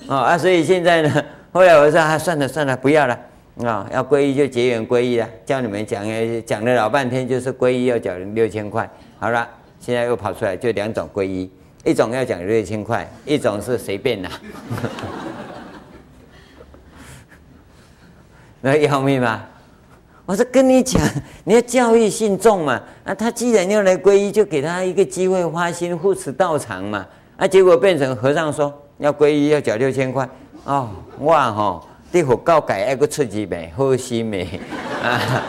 [0.07, 1.25] 哦啊，所以现在呢，
[1.55, 3.17] 后来我说啊，算了算了，不要了
[3.63, 6.05] 啊，要皈依就结缘皈依了，叫你们讲
[6.45, 9.47] 讲了老半天，就是皈依要缴六千块，好了，
[9.79, 11.49] 现在又跑出来就两种皈依，
[11.85, 14.29] 一种要缴六千块，一种是随便啦，
[18.59, 19.45] 那要命吗？
[20.25, 21.01] 我是跟你讲，
[21.45, 22.81] 你要教育信众嘛。
[23.05, 27.07] 啊，他既然要来皈依，就给他一个机会，花心护持道场嘛。
[27.37, 30.27] 啊，结果变成和尚说要皈依要缴六千块。
[30.65, 30.89] 哦，
[31.19, 33.71] 我吼，你佛教界爱个出钱没？
[33.77, 34.59] 好心没？
[35.03, 35.41] 啊哈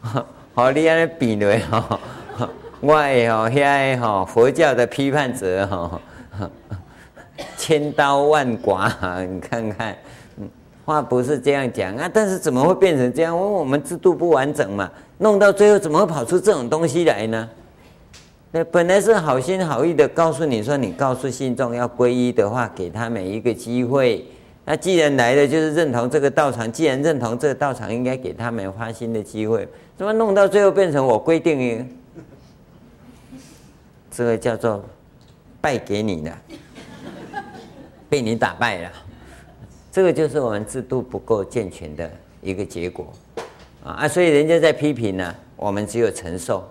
[0.00, 2.00] 哈，哈，好，你安尼比来吼，
[2.80, 6.00] 我诶吼，遐个吼佛教的批判者吼，
[7.58, 8.90] 千刀万剐，
[9.28, 9.94] 你看看。
[10.86, 13.34] 话不是这样讲啊，但是怎么会变成这样？
[13.34, 17.48] 因为我们制度不完整嘛，弄到最后怎么会跑出这种东西来呢？
[18.64, 24.24] 本来是好心好意的告诉你说，你告诉信众要皈依的话，给他们一个机会。
[24.64, 29.66] 那既然来了就是认同这个道场，既然认同这个道场，应该给他们发心的机会。
[29.96, 31.88] 怎么弄到最后变成我规定？
[34.10, 34.84] 这个叫做
[35.60, 36.38] 败给你了，
[38.08, 38.90] 被你打败了。
[39.92, 43.12] 这个就是我们制度不够健全的一个结果，
[43.84, 46.66] 啊，所以人家在批评呢，我们只有承受。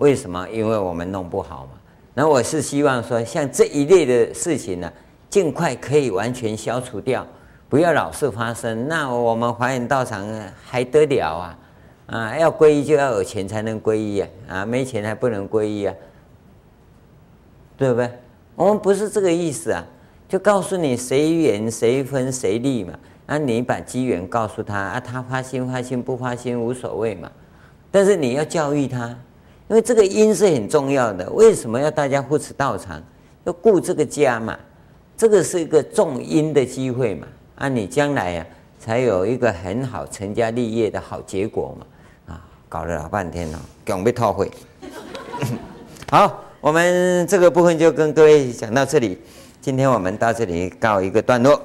[0.00, 0.48] 为什么？
[0.48, 1.72] 因为我们弄不好嘛。
[2.14, 4.90] 那我是希望说，像这一类的事情呢，
[5.28, 7.26] 尽快可以完全消除掉，
[7.68, 8.88] 不要老是发生。
[8.88, 10.26] 那我们华严道场
[10.64, 11.58] 还得了啊？
[12.06, 15.94] 啊，要皈依就要有钱才能皈依啊，啊，没钱还不能皈依啊，
[17.76, 18.10] 对不对？
[18.56, 19.84] 我们不是这个意思啊。
[20.26, 22.94] 就告诉你谁缘谁分谁利嘛，
[23.26, 27.30] 啊，你把机缘告诉他，啊，他发心发心不发心无所谓嘛，
[27.90, 29.14] 但是你要教育他，
[29.70, 31.30] 因为这个因是很重要的。
[31.30, 33.00] 为什么要大家护持道场？
[33.44, 34.58] 要顾这个家嘛，
[35.16, 44.50] 这个是一个种因的机会嘛，啊，你将来呀、啊、才有一个很好成家立业的好结果嘛，啊，搞了老半天了，准备套会。
[46.10, 49.18] 好，我们这个部分就跟各位讲到这里。
[49.60, 51.58] 今天我们到这里告一个段落。